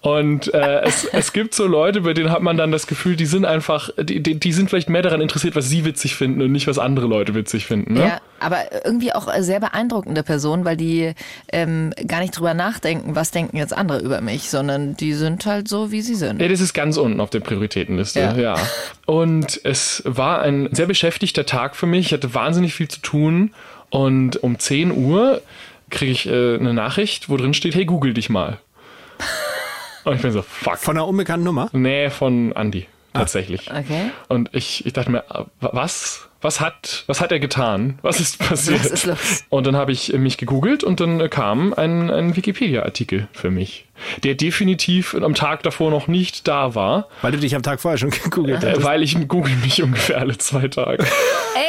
Und 0.00 0.52
äh, 0.54 0.82
es, 0.82 1.04
es 1.04 1.32
gibt 1.32 1.54
so 1.54 1.66
Leute, 1.66 2.02
bei 2.02 2.12
denen 2.14 2.30
hat 2.30 2.42
man 2.42 2.56
dann 2.56 2.70
das 2.70 2.86
Gefühl, 2.86 3.16
die 3.16 3.26
sind 3.26 3.44
einfach, 3.44 3.90
die, 4.00 4.22
die, 4.22 4.38
die 4.38 4.52
sind 4.52 4.70
vielleicht 4.70 4.88
mehr 4.88 5.02
daran 5.02 5.20
interessiert, 5.20 5.56
was 5.56 5.68
sie 5.68 5.84
witzig 5.84 6.14
finden 6.14 6.42
und 6.42 6.52
nicht, 6.52 6.66
was 6.68 6.78
andere 6.78 7.06
Leute 7.06 7.34
witzig 7.34 7.66
finden. 7.66 7.94
Ne? 7.94 8.00
Ja, 8.06 8.20
aber 8.38 8.58
irgendwie 8.84 9.12
auch 9.12 9.32
äh, 9.32 9.42
sehr 9.42 9.58
beeindruckende 9.60 10.22
Person, 10.22 10.64
weil 10.64 10.76
die 10.76 11.12
ähm, 11.52 11.92
gar 12.06 12.20
nicht 12.20 12.36
drüber 12.38 12.54
nachdenken, 12.54 13.16
was 13.16 13.30
denken 13.32 13.56
jetzt 13.56 13.76
andere 13.76 13.98
über 14.00 14.20
mich, 14.20 14.48
sondern 14.50 14.96
die 14.96 15.12
sind 15.14 15.44
halt 15.46 15.66
so, 15.68 15.90
wie 15.90 16.02
sie 16.02 16.14
sind. 16.14 16.40
Ja, 16.40 16.46
das 16.48 16.60
ist 16.60 16.72
ganz 16.72 16.96
unten 16.96 17.20
auf 17.20 17.30
der 17.30 17.40
Prioritätenliste, 17.40 18.20
Ja. 18.20 18.36
ja. 18.36 18.54
Und 19.06 19.60
es 19.64 20.02
war 20.04 20.40
ein 20.42 20.68
sehr 20.72 20.86
beschäftigter 20.86 21.46
Tag 21.46 21.74
für 21.76 21.86
mich. 21.86 22.06
Ich 22.06 22.12
hatte 22.12 22.32
wahnsinnig 22.34 22.74
viel 22.74 22.88
zu 22.88 23.00
tun. 23.00 23.35
Und 23.90 24.42
um 24.42 24.58
10 24.58 24.92
Uhr 24.92 25.40
kriege 25.90 26.12
ich 26.12 26.26
äh, 26.26 26.56
eine 26.56 26.74
Nachricht, 26.74 27.28
wo 27.28 27.36
drin 27.36 27.54
steht, 27.54 27.74
hey, 27.74 27.84
google 27.84 28.14
dich 28.14 28.28
mal. 28.28 28.58
Und 30.04 30.14
ich 30.14 30.22
bin 30.22 30.32
so, 30.32 30.42
fuck. 30.42 30.78
Von 30.78 30.96
einer 30.96 31.06
unbekannten 31.06 31.44
Nummer? 31.44 31.68
Nee, 31.72 32.10
von 32.10 32.52
Andy, 32.52 32.86
tatsächlich. 33.12 33.70
Okay. 33.70 34.10
Und 34.28 34.50
ich, 34.52 34.86
ich 34.86 34.92
dachte 34.92 35.10
mir, 35.10 35.24
äh, 35.30 35.44
was? 35.60 36.28
Was 36.42 36.60
hat, 36.60 37.04
was 37.06 37.20
hat 37.20 37.32
er 37.32 37.40
getan? 37.40 37.98
Was 38.02 38.20
ist 38.20 38.38
passiert? 38.38 38.78
Was 38.80 38.90
ist 38.90 39.06
los? 39.06 39.44
Und 39.48 39.66
dann 39.66 39.74
habe 39.74 39.90
ich 39.90 40.12
mich 40.12 40.36
gegoogelt 40.36 40.84
und 40.84 41.00
dann 41.00 41.28
kam 41.30 41.72
ein, 41.74 42.10
ein 42.10 42.36
Wikipedia-Artikel 42.36 43.26
für 43.32 43.50
mich, 43.50 43.85
der 44.24 44.34
definitiv 44.34 45.14
am 45.14 45.34
Tag 45.34 45.62
davor 45.62 45.90
noch 45.90 46.06
nicht 46.08 46.46
da 46.48 46.74
war, 46.74 47.08
Weil 47.22 47.32
du 47.32 47.38
dich 47.38 47.54
am 47.54 47.62
Tag 47.62 47.80
vorher 47.80 47.98
schon 47.98 48.10
gegoogelt 48.24 48.62
äh, 48.64 48.72
hast. 48.72 48.82
weil 48.84 49.02
ich 49.02 49.16
google 49.28 49.54
mich 49.56 49.82
ungefähr 49.82 50.18
alle 50.18 50.36
zwei 50.38 50.68
Tage. 50.68 51.04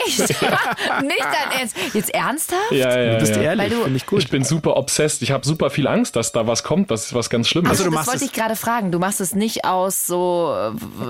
Echt? 0.05 0.19
nicht 0.29 0.33
dein 0.41 1.59
Ernst. 1.59 1.75
Jetzt 1.93 2.13
ernsthaft? 2.13 2.71
Ja, 2.71 2.99
ja, 2.99 3.13
Du 3.13 3.19
bist 3.19 3.35
ja. 3.35 3.41
ehrlich, 3.41 3.63
Weil 3.65 3.69
du- 3.77 3.83
finde 3.83 3.97
ich 3.97 4.05
gut. 4.05 4.19
Ich 4.19 4.29
bin 4.29 4.43
super 4.43 4.77
obsessed. 4.77 5.21
Ich 5.21 5.31
habe 5.31 5.45
super 5.45 5.69
viel 5.69 5.87
Angst, 5.87 6.15
dass 6.15 6.31
da 6.31 6.47
was 6.47 6.63
kommt, 6.63 6.89
was, 6.89 7.13
was 7.13 7.29
ganz 7.29 7.47
Schlimmes. 7.47 7.69
Also, 7.71 7.83
du 7.83 7.89
das 7.89 7.95
machst 7.95 8.09
wollte 8.11 8.25
ich 8.25 8.33
gerade 8.33 8.55
fragen. 8.55 8.91
Du 8.91 8.99
machst 8.99 9.21
es 9.21 9.33
nicht 9.35 9.65
aus 9.65 10.07
so, 10.07 10.55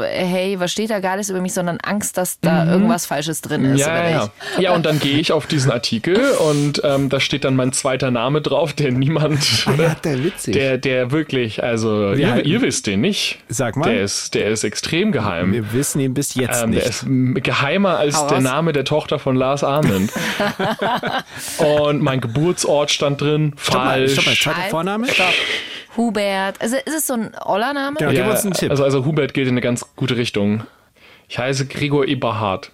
hey, 0.01 0.59
was 0.59 0.71
steht 0.71 0.89
da 0.89 0.99
Geiles 0.99 1.29
über 1.29 1.41
mich, 1.41 1.53
sondern 1.53 1.77
Angst, 1.83 2.17
dass 2.17 2.39
da 2.39 2.65
irgendwas 2.71 3.05
Falsches 3.05 3.41
drin 3.41 3.65
ist. 3.65 3.79
Ja, 3.79 3.87
oder 3.87 4.09
ja, 4.09 4.09
ja. 4.55 4.61
ja, 4.61 4.71
und 4.75 4.85
dann 4.85 4.99
gehe 4.99 5.17
ich 5.17 5.31
auf 5.31 5.45
diesen 5.47 5.71
Artikel 5.71 6.19
und 6.49 6.81
ähm, 6.83 7.09
da 7.09 7.19
steht 7.19 7.43
dann 7.43 7.55
mein 7.55 7.73
zweiter 7.73 8.11
Name 8.11 8.41
drauf, 8.41 8.73
der 8.73 8.91
niemand, 8.91 9.65
Ah 9.65 9.71
ja, 9.77 9.95
der 10.03 10.23
witzig. 10.23 10.53
der, 10.53 10.77
der 10.77 11.06
wirklich, 11.11 11.63
also 11.63 12.13
Wie 12.15 12.21
ihr, 12.21 12.45
ihr 12.45 12.61
wisst 12.61 12.87
den 12.87 13.01
nicht. 13.01 13.39
Sag 13.49 13.75
mal. 13.75 13.89
Der 13.91 14.01
ist, 14.03 14.33
der 14.35 14.47
ist 14.49 14.63
extrem 14.63 15.11
geheim. 15.11 15.53
Wir 15.53 15.73
wissen 15.73 15.99
ihn 15.99 16.13
bis 16.13 16.35
jetzt 16.35 16.63
Ähm, 16.63 16.71
nicht. 16.71 16.81
der 16.83 16.89
ist 16.89 17.05
geheimer 17.43 17.97
als 17.97 18.17
Hau 18.17 18.27
der 18.27 18.37
raus. 18.37 18.43
Name 18.43 18.73
der 18.73 18.85
Tochter 18.85 19.19
von 19.19 19.35
Lars 19.35 19.63
Arment. 19.63 20.11
und 21.59 22.01
mein 22.01 22.21
Geburtsort 22.21 22.91
stand 22.91 23.21
drin, 23.21 23.53
stopp 23.57 23.75
mal, 23.75 24.07
falsch. 24.07 24.13
stopp 24.39 24.55
mal, 24.55 24.61
Halt, 24.63 24.71
Vorname? 24.71 25.07
Stopp. 25.07 25.33
Hubert. 25.95 26.61
Also 26.61 26.75
ist 26.77 26.95
es 26.95 27.07
so 27.07 27.13
ein 27.13 27.31
Oller-Name? 27.43 27.97
Genau, 27.97 28.11
gib 28.11 28.27
uns 28.27 28.43
einen 28.43 28.53
Tipp. 28.53 28.69
Also, 28.69 28.83
also 28.83 29.05
Hubert 29.05 29.33
geht 29.33 29.45
in 29.47 29.53
eine 29.53 29.61
ganz 29.61 29.85
gute 29.95 30.15
Richtung. 30.17 30.63
Ich 31.27 31.39
heiße 31.39 31.65
Gregor 31.65 32.05
Eberhard. 32.07 32.71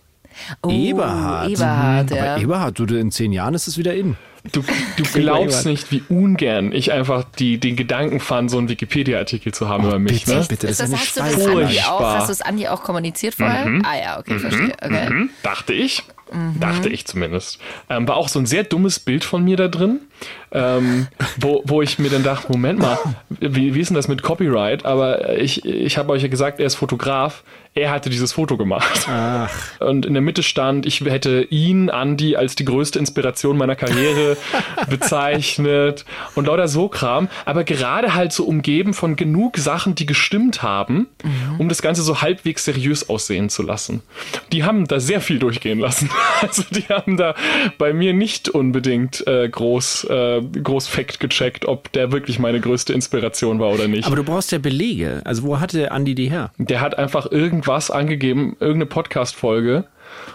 Oh, 0.62 0.69
Eberhard. 0.69 1.50
Eberhard, 1.50 2.10
Mhm. 2.10 2.15
ja. 2.15 2.34
Aber 2.34 2.41
Eberhard, 2.41 2.80
du, 2.80 2.86
in 2.96 3.12
zehn 3.12 3.32
Jahren 3.32 3.54
ist 3.54 3.67
es 3.67 3.78
wieder 3.78 3.93
in. 3.93 4.17
Du, 4.52 4.62
du 4.62 5.04
Gregor 5.04 5.22
glaubst 5.22 5.66
nicht, 5.66 5.92
wie 5.92 6.04
ungern 6.10 6.74
ich 6.74 6.92
einfach 6.92 7.24
die, 7.24 7.60
den 7.60 7.78
Gedanken 7.78 8.20
fand, 8.20 8.52
so 8.52 8.58
einen 8.58 8.68
Wikipedia-Artikel 8.68 9.54
zu 9.54 9.70
haben 9.70 9.86
über 9.86 10.00
mich. 10.00 10.26
bitte. 10.26 10.38
Ne? 10.38 10.46
Bitte, 10.50 10.68
das 10.68 10.80
ist 10.82 10.92
das, 10.92 11.00
hast 11.00 11.16
du 11.16 11.20
das 11.22 11.48
Andi 11.48 11.80
auch, 11.80 12.02
hast 12.02 12.28
du 12.28 12.32
es 12.34 12.42
Andi 12.42 12.68
auch 12.68 12.84
kommuniziert 12.84 13.36
vorher? 13.36 13.82
Ah 13.84 13.98
ja, 13.98 14.20
okay, 14.20 14.40
verstehe. 14.40 14.74
Okay. 14.82 15.10
Mhm, 15.10 15.30
dachte 15.44 15.74
ich. 15.74 16.04
Dachte 16.60 16.89
ich 16.89 17.06
zumindest. 17.06 17.60
Ähm, 17.89 18.08
war 18.08 18.17
auch 18.17 18.28
so 18.28 18.39
ein 18.39 18.46
sehr 18.46 18.63
dummes 18.63 19.00
Bild 19.00 19.24
von 19.24 19.43
mir 19.43 19.58
da 19.58 19.67
drin, 19.67 20.02
ähm, 20.52 21.08
wo, 21.38 21.63
wo 21.65 21.82
ich 21.82 22.00
mir 22.00 22.10
dann 22.10 22.24
dachte, 22.24 22.52
Moment 22.52 22.80
mal, 22.80 22.98
wie, 23.30 23.76
wie 23.76 23.80
ist 23.80 23.89
denn 23.89 23.96
das 23.96 24.08
mit 24.08 24.24
Copyright? 24.24 24.86
Aber 24.86 25.38
ich, 25.38 25.65
ich 25.65 25.98
habe 25.98 26.13
euch 26.13 26.24
ja 26.24 26.28
gesagt, 26.28 26.60
er 26.60 26.65
ist 26.65 26.76
Fotograf. 26.76 27.43
Er 27.76 27.89
hatte 27.89 28.12
dieses 28.12 28.34
Foto 28.34 28.56
gemacht. 28.56 29.08
Und 29.80 30.06
in 30.06 30.13
der 30.13 30.22
Mitte 30.22 30.43
stand, 30.43 30.86
ich 30.86 31.02
hätte 31.02 31.48
ihn, 31.50 31.89
Andy, 31.89 32.36
als 32.36 32.56
die 32.56 32.65
größte 32.65 33.00
Inspiration 33.00 33.58
meiner 33.58 33.76
Karriere 33.76 34.38
bezeichnet 34.91 36.06
und 36.36 36.46
lauter 36.46 36.67
so 36.67 36.88
Kram. 36.88 37.30
Aber 37.46 37.63
gerade 37.63 38.13
halt 38.13 38.32
so 38.32 38.46
umgeben 38.46 38.93
von 38.93 39.15
genug 39.15 39.58
Sachen, 39.58 39.96
die 39.96 40.06
gestimmt 40.06 40.62
haben, 40.62 41.08
um 41.58 41.67
das 41.67 41.82
Ganze 41.82 42.04
so 42.04 42.22
halbwegs 42.22 42.63
seriös 42.65 43.10
aussehen 43.10 43.50
zu 43.50 43.63
lassen. 43.63 44.04
Die 44.52 44.63
haben 44.63 44.86
da 44.88 45.00
sehr 45.00 45.19
viel 45.19 45.39
durchgehen 45.39 45.80
lassen. 45.80 46.12
Also 46.42 46.64
die 46.70 46.84
haben 46.90 47.16
da 47.16 47.36
bei 47.78 47.94
mir 47.94 48.14
nicht 48.14 48.50
unbedingt 48.50 49.26
äh, 49.28 49.48
groß, 49.48 50.06
äh, 50.10 50.42
groß 50.42 50.88
Fact 50.88 51.20
gecheckt, 51.22 51.66
ob 51.66 51.92
der 51.94 52.12
wirklich 52.12 52.38
meine 52.38 52.60
größte 52.60 52.92
Inspiration 52.92 53.60
war 53.60 53.72
oder 53.72 53.88
nicht. 53.88 54.06
Aber 54.06 54.18
du 54.18 54.24
brauchst 54.24 54.52
ja 54.52 54.58
Belege. 54.58 55.22
Also 55.24 55.44
wo 55.44 55.60
hatte 55.60 55.92
Andi 55.92 56.16
die 56.16 56.30
her? 56.30 56.52
Der 56.58 56.82
hat 56.82 56.98
einfach 56.98 57.32
irgendwas 57.32 57.92
angegeben, 57.92 58.58
irgendeine 58.60 58.88
Podcast-Folge 58.88 59.86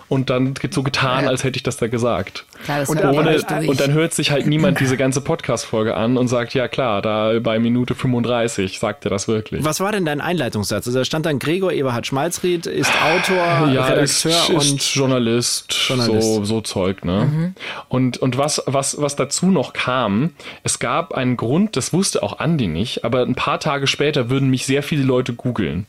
und 0.09 0.31
dann 0.31 0.55
so 0.71 0.83
getan, 0.83 1.25
Ja. 1.25 1.31
als 1.31 1.45
hätte 1.45 1.57
ich 1.57 1.63
das 1.63 1.77
da 1.77 1.87
gesagt. 1.87 2.45
Klar, 2.65 2.81
das 2.81 2.89
Und 2.89 3.05
Ohne, 3.05 3.41
und 3.69 3.81
dann 3.81 3.93
hört 3.93 4.15
sich 4.15 4.31
halt 4.31 4.47
niemand 4.47 4.81
diese 4.81 4.97
ganze 4.97 5.21
Podcast-Folge 5.21 5.95
an 5.95 6.17
und 6.17 6.29
sagt, 6.29 6.55
ja 6.55 6.67
klar, 6.67 7.03
da 7.03 7.39
bei 7.41 7.59
Minute 7.59 7.95
35 7.95 8.79
sagt 8.79 9.05
er 9.05 9.11
das 9.11 9.29
wirklich. 9.29 9.65
Was 9.65 9.81
war 9.81 9.93
denn 9.93 10.05
dein 10.05 10.21
Einleitungssatz? 10.21 10.87
Also 10.87 10.99
da 10.99 11.05
stand 11.05 11.27
dann 11.27 11.39
Gregor 11.39 11.73
Eberhard 11.73 12.07
Schmalzried, 12.07 12.67
ist 12.67 12.91
Autor, 13.03 13.69
ja, 13.73 13.85
Redakteur 13.87 14.03
ist, 14.03 14.51
und 14.51 14.79
ist 14.79 14.95
Journalist, 14.95 15.73
Journalist. 15.89 16.23
So, 16.35 16.45
so 16.45 16.61
Zeug, 16.63 17.05
ne? 17.05 17.55
Und, 17.89 18.19
und 18.19 18.39
was, 18.39 18.63
was, 18.67 19.01
was 19.01 19.15
dazu 19.17 19.47
noch 19.47 19.73
kam, 19.73 20.31
es 20.65 20.79
gab 20.79 21.13
einen 21.13 21.37
Grund, 21.37 21.77
das 21.77 21.93
wusste 21.93 22.23
auch 22.23 22.39
Andi 22.39 22.67
nicht, 22.67 23.05
aber 23.05 23.23
ein 23.23 23.35
paar 23.35 23.61
Tage 23.61 23.87
später 23.87 24.31
würden 24.31 24.49
mich 24.51 24.67
sehr 24.67 24.83
viele 24.83 25.03
Leute 25.03 25.35
googeln. 25.35 25.87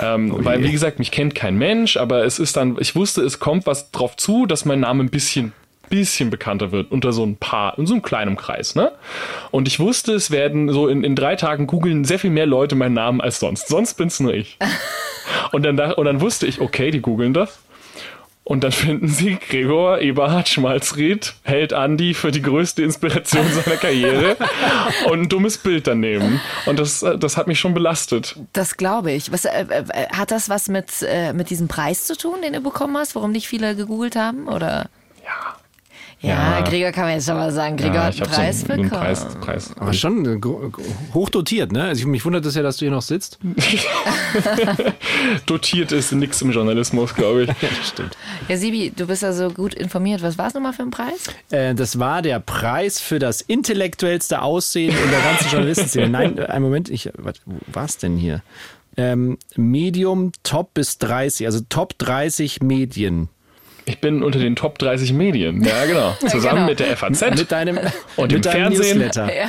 Ähm, 0.00 0.32
Oh 0.32 0.44
weil, 0.44 0.62
wie 0.62 0.72
gesagt, 0.72 0.98
mich 0.98 1.10
kennt 1.10 1.34
kein 1.34 1.56
Mensch, 1.58 1.96
aber 1.96 2.24
es 2.24 2.38
ist 2.38 2.56
dann, 2.56 2.76
ich 2.78 2.94
wusste, 2.94 3.22
es 3.22 3.40
kommt 3.40 3.66
was 3.66 3.90
drauf 3.90 4.16
zu, 4.16 4.46
dass 4.46 4.64
mein 4.64 4.80
Name 4.80 5.02
ein 5.02 5.10
bisschen 5.10 5.52
bisschen 5.92 6.30
bekannter 6.30 6.72
wird 6.72 6.90
unter 6.90 7.12
so 7.12 7.22
ein 7.22 7.36
paar, 7.36 7.76
in 7.78 7.86
so 7.86 7.92
einem 7.92 8.02
kleinen 8.02 8.36
Kreis, 8.36 8.74
ne? 8.74 8.92
Und 9.50 9.68
ich 9.68 9.78
wusste, 9.78 10.14
es 10.14 10.30
werden 10.30 10.72
so 10.72 10.88
in, 10.88 11.04
in 11.04 11.14
drei 11.14 11.36
Tagen 11.36 11.66
googeln 11.66 12.06
sehr 12.06 12.18
viel 12.18 12.30
mehr 12.30 12.46
Leute 12.46 12.74
meinen 12.74 12.94
Namen 12.94 13.20
als 13.20 13.40
sonst. 13.40 13.68
Sonst 13.68 13.94
bin's 13.94 14.18
nur 14.18 14.32
ich. 14.32 14.56
Und 15.52 15.64
dann, 15.64 15.78
und 15.78 16.04
dann 16.06 16.20
wusste 16.22 16.46
ich, 16.46 16.60
okay, 16.60 16.90
die 16.90 17.00
googeln 17.00 17.34
das. 17.34 17.60
Und 18.44 18.64
dann 18.64 18.72
finden 18.72 19.06
sie, 19.06 19.36
Gregor 19.36 20.00
Eberhard 20.00 20.48
Schmalzried 20.48 21.34
hält 21.44 21.72
Andi 21.72 22.12
für 22.12 22.32
die 22.32 22.42
größte 22.42 22.82
Inspiration 22.82 23.46
seiner 23.52 23.76
Karriere 23.76 24.36
und 25.06 25.22
ein 25.22 25.28
dummes 25.28 25.58
Bild 25.58 25.86
daneben. 25.86 26.40
Und 26.66 26.78
das, 26.80 27.02
äh, 27.04 27.16
das 27.16 27.36
hat 27.36 27.46
mich 27.46 27.60
schon 27.60 27.72
belastet. 27.72 28.36
Das 28.52 28.76
glaube 28.76 29.12
ich. 29.12 29.30
Was, 29.30 29.44
äh, 29.44 29.64
äh, 29.68 30.08
hat 30.12 30.32
das 30.32 30.48
was 30.48 30.68
mit, 30.68 30.90
äh, 31.02 31.32
mit 31.32 31.50
diesem 31.50 31.68
Preis 31.68 32.06
zu 32.06 32.16
tun, 32.16 32.42
den 32.42 32.54
du 32.54 32.60
bekommen 32.60 32.96
hast, 32.96 33.14
warum 33.14 33.32
dich 33.32 33.46
viele 33.46 33.76
gegoogelt 33.76 34.16
haben? 34.16 34.48
Oder? 34.48 34.88
Ja. 35.24 35.56
Ja, 36.22 36.58
Ja. 36.58 36.60
Gregor 36.62 36.92
kann 36.92 37.04
man 37.04 37.14
jetzt 37.14 37.26
schon 37.26 37.34
mal 37.34 37.50
sagen. 37.50 37.76
Gregor 37.76 38.04
hat 38.04 38.14
ich 38.14 38.22
einen 38.22 38.30
so 38.30 38.36
Preis 38.36 38.62
einen, 38.62 38.70
einen 38.72 38.82
bekommen. 38.84 39.02
Preis, 39.02 39.26
Preis. 39.40 39.70
Aber 39.76 39.92
schon 39.92 40.24
äh, 40.24 40.40
hochdotiert, 41.12 41.72
ne? 41.72 41.84
Also 41.84 42.00
ich, 42.00 42.06
mich 42.06 42.24
wundert 42.24 42.46
es 42.46 42.54
ja, 42.54 42.62
dass 42.62 42.76
du 42.76 42.84
hier 42.84 42.92
noch 42.92 43.02
sitzt. 43.02 43.38
Dotiert 45.46 45.92
ist 45.92 46.12
nix 46.12 46.40
im 46.42 46.52
Journalismus, 46.52 47.14
glaube 47.14 47.44
ich. 47.44 47.50
Stimmt. 47.84 48.16
Ja, 48.48 48.56
Sibi, 48.56 48.92
du 48.94 49.06
bist 49.06 49.22
ja 49.22 49.32
so 49.32 49.50
gut 49.50 49.74
informiert. 49.74 50.22
Was 50.22 50.38
war 50.38 50.46
es 50.46 50.54
nochmal 50.54 50.72
für 50.72 50.82
ein 50.82 50.90
Preis? 50.90 51.24
Äh, 51.50 51.74
das 51.74 51.98
war 51.98 52.22
der 52.22 52.40
Preis 52.40 53.00
für 53.00 53.18
das 53.18 53.40
intellektuellste 53.40 54.42
Aussehen 54.42 54.94
in 54.96 55.10
der 55.10 55.20
ganzen 55.20 55.50
Journalistenszene. 55.50 56.08
Nein, 56.08 56.38
äh, 56.38 56.44
einen 56.44 56.64
Moment, 56.64 56.88
ich, 56.88 57.10
was, 57.16 57.34
wo 57.44 57.56
war's 57.72 57.98
denn 57.98 58.16
hier? 58.16 58.42
Ähm, 58.96 59.38
Medium 59.56 60.32
Top 60.42 60.74
bis 60.74 60.98
30, 60.98 61.46
also 61.46 61.60
Top 61.68 61.98
30 61.98 62.60
Medien. 62.62 63.28
Ich 63.84 63.98
bin 63.98 64.22
unter 64.22 64.38
den 64.38 64.54
Top 64.56 64.78
30 64.78 65.12
Medien. 65.12 65.62
Ja, 65.62 65.84
genau. 65.86 66.16
Zusammen 66.28 66.54
Genau. 66.56 66.66
mit 66.68 66.80
der 66.80 66.96
FAZ. 66.96 67.20
Mit 67.38 67.50
deinem, 67.52 67.78
Und 68.16 68.32
mit 68.32 68.44
deinem 68.46 68.52
Fernsehen. 68.72 68.98
Newsletter. 68.98 69.34
Ja. 69.34 69.48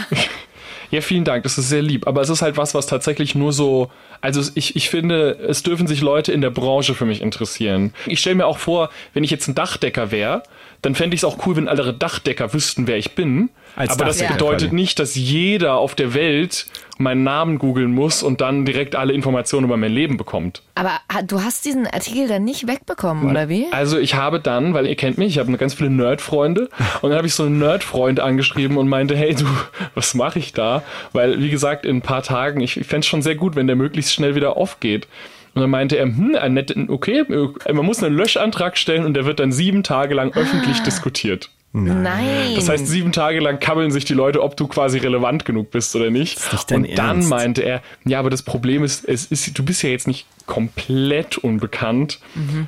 Ja, 0.92 1.02
vielen 1.02 1.24
Dank, 1.24 1.42
das 1.42 1.58
ist 1.58 1.70
sehr 1.70 1.82
lieb. 1.82 2.06
Aber 2.08 2.22
es 2.22 2.30
ist 2.30 2.44
halt 2.44 2.56
was, 2.56 2.76
was 2.76 2.86
tatsächlich 2.86 3.34
nur 3.34 3.52
so. 3.52 3.90
Also 4.22 4.48
ich, 4.54 4.76
ich 4.76 4.92
finde, 4.92 5.32
es 5.50 5.64
dürfen 5.64 5.88
sich 5.88 6.02
Leute 6.02 6.32
in 6.32 6.42
der 6.42 6.52
Branche 6.52 6.94
für 6.94 7.06
mich 7.06 7.20
interessieren. 7.22 7.96
Ich 8.06 8.20
stelle 8.20 8.36
mir 8.36 8.46
auch 8.46 8.60
vor, 8.60 8.92
wenn 9.16 9.24
ich 9.24 9.32
jetzt 9.32 9.48
ein 9.48 9.56
Dachdecker 9.56 10.12
wäre, 10.12 10.44
dann 10.84 10.94
fände 10.94 11.16
ich 11.16 11.22
es 11.22 11.26
auch 11.26 11.48
cool, 11.48 11.56
wenn 11.56 11.68
alle 11.68 11.94
Dachdecker 11.94 12.54
wüssten, 12.54 12.86
wer 12.86 12.98
ich 12.98 13.16
bin. 13.16 13.50
Als 13.76 13.92
Aber 13.92 14.06
das 14.06 14.18
Dachdecker 14.18 14.34
bedeutet 14.38 14.70
quasi. 14.70 14.76
nicht, 14.76 15.00
dass 15.00 15.16
jeder 15.16 15.76
auf 15.76 15.96
der 15.96 16.14
Welt 16.14 16.68
meinen 16.98 17.24
Namen 17.24 17.58
googeln 17.58 17.92
muss 17.92 18.22
und 18.22 18.40
dann 18.40 18.66
direkt 18.66 18.96
alle 18.96 19.14
Informationen 19.14 19.66
über 19.66 19.78
mein 19.78 19.92
Leben 19.92 20.18
bekommt. 20.18 20.62
Aber 20.76 20.92
du 21.26 21.42
hast 21.42 21.66
diesen 21.66 21.88
Artikel 21.88 22.28
dann 22.28 22.44
nicht 22.44 22.68
wegbekommen, 22.68 23.30
oder 23.30 23.50
wie? 23.50 23.66
Also 23.72 23.98
ich 23.98 24.14
habe 24.14 24.40
dann, 24.40 24.74
weil 24.74 24.86
ihr 24.86 24.96
kennt 24.96 25.18
mich, 25.18 25.30
ich 25.30 25.40
habe 25.40 25.52
ganz 25.58 25.74
viele 25.74 25.90
Nerd-Freunde 25.90 26.70
und 27.02 27.10
dann 27.10 27.18
habe 27.18 27.28
ich 27.28 27.34
so 27.34 27.44
einen 27.44 27.58
Nerd-Freund 27.58 28.20
angeschrieben 28.20 28.78
und 28.78 28.88
meinte, 28.88 29.16
hey 29.16 29.34
du, 29.34 29.46
was 29.96 30.14
mache 30.14 30.40
ich 30.40 30.54
da? 30.54 30.84
Weil, 31.12 31.40
wie 31.40 31.50
gesagt, 31.50 31.86
in 31.86 31.98
ein 31.98 32.02
paar 32.02 32.24
Tagen, 32.24 32.62
ich, 32.62 32.78
ich 32.78 32.88
fände 32.88 33.02
es 33.02 33.08
schon 33.08 33.22
sehr 33.22 33.36
gut, 33.36 33.56
wenn 33.56 33.68
der 33.68 33.76
möglichst 33.76 34.14
schnell 34.14 34.36
wieder 34.36 34.56
aufgeht. 34.56 35.08
Und 35.56 35.62
dann 35.62 35.70
meinte 35.70 35.98
er, 35.98 36.06
hm, 36.06 36.36
ein 36.40 36.54
netter, 36.54 36.76
okay, 36.88 37.20
äh, 37.20 37.74
man 37.74 37.86
muss 37.86 38.04
einen 38.04 38.16
Löschantrag 38.16 38.78
stellen 38.78 39.06
und 39.06 39.14
der 39.14 39.26
wird 39.26 39.40
dann 39.40 39.52
sieben 39.52 39.84
Tage 39.84 40.16
lang 40.16 40.34
öffentlich 40.36 40.82
diskutiert. 40.82 41.50
Nein. 41.74 42.54
Das 42.56 42.70
heißt, 42.70 42.86
sieben 42.86 43.12
Tage 43.12 43.40
lang 43.40 43.60
kabbeln 43.60 43.90
sich 43.90 44.06
die 44.06 44.14
Leute, 44.14 44.44
ob 44.44 44.56
du 44.56 44.68
quasi 44.68 45.00
relevant 45.00 45.44
genug 45.44 45.72
bist 45.72 45.96
oder 45.96 46.12
nicht. 46.12 46.38
ist 46.38 46.52
nicht 46.54 46.72
dein 46.72 46.82
und 46.86 46.98
dann 46.98 47.08
Ernst. 47.08 47.30
meinte 47.30 47.62
er, 47.64 47.82
ja, 48.06 48.20
aber 48.20 48.30
das 48.30 48.44
Problem 48.44 48.84
ist, 48.84 49.04
es 49.06 49.26
ist, 49.26 49.58
du 49.58 49.66
bist 49.66 49.82
ja 49.82 49.90
jetzt 49.90 50.08
nicht 50.08 50.28
komplett 50.46 51.38
unbekannt 51.40 52.20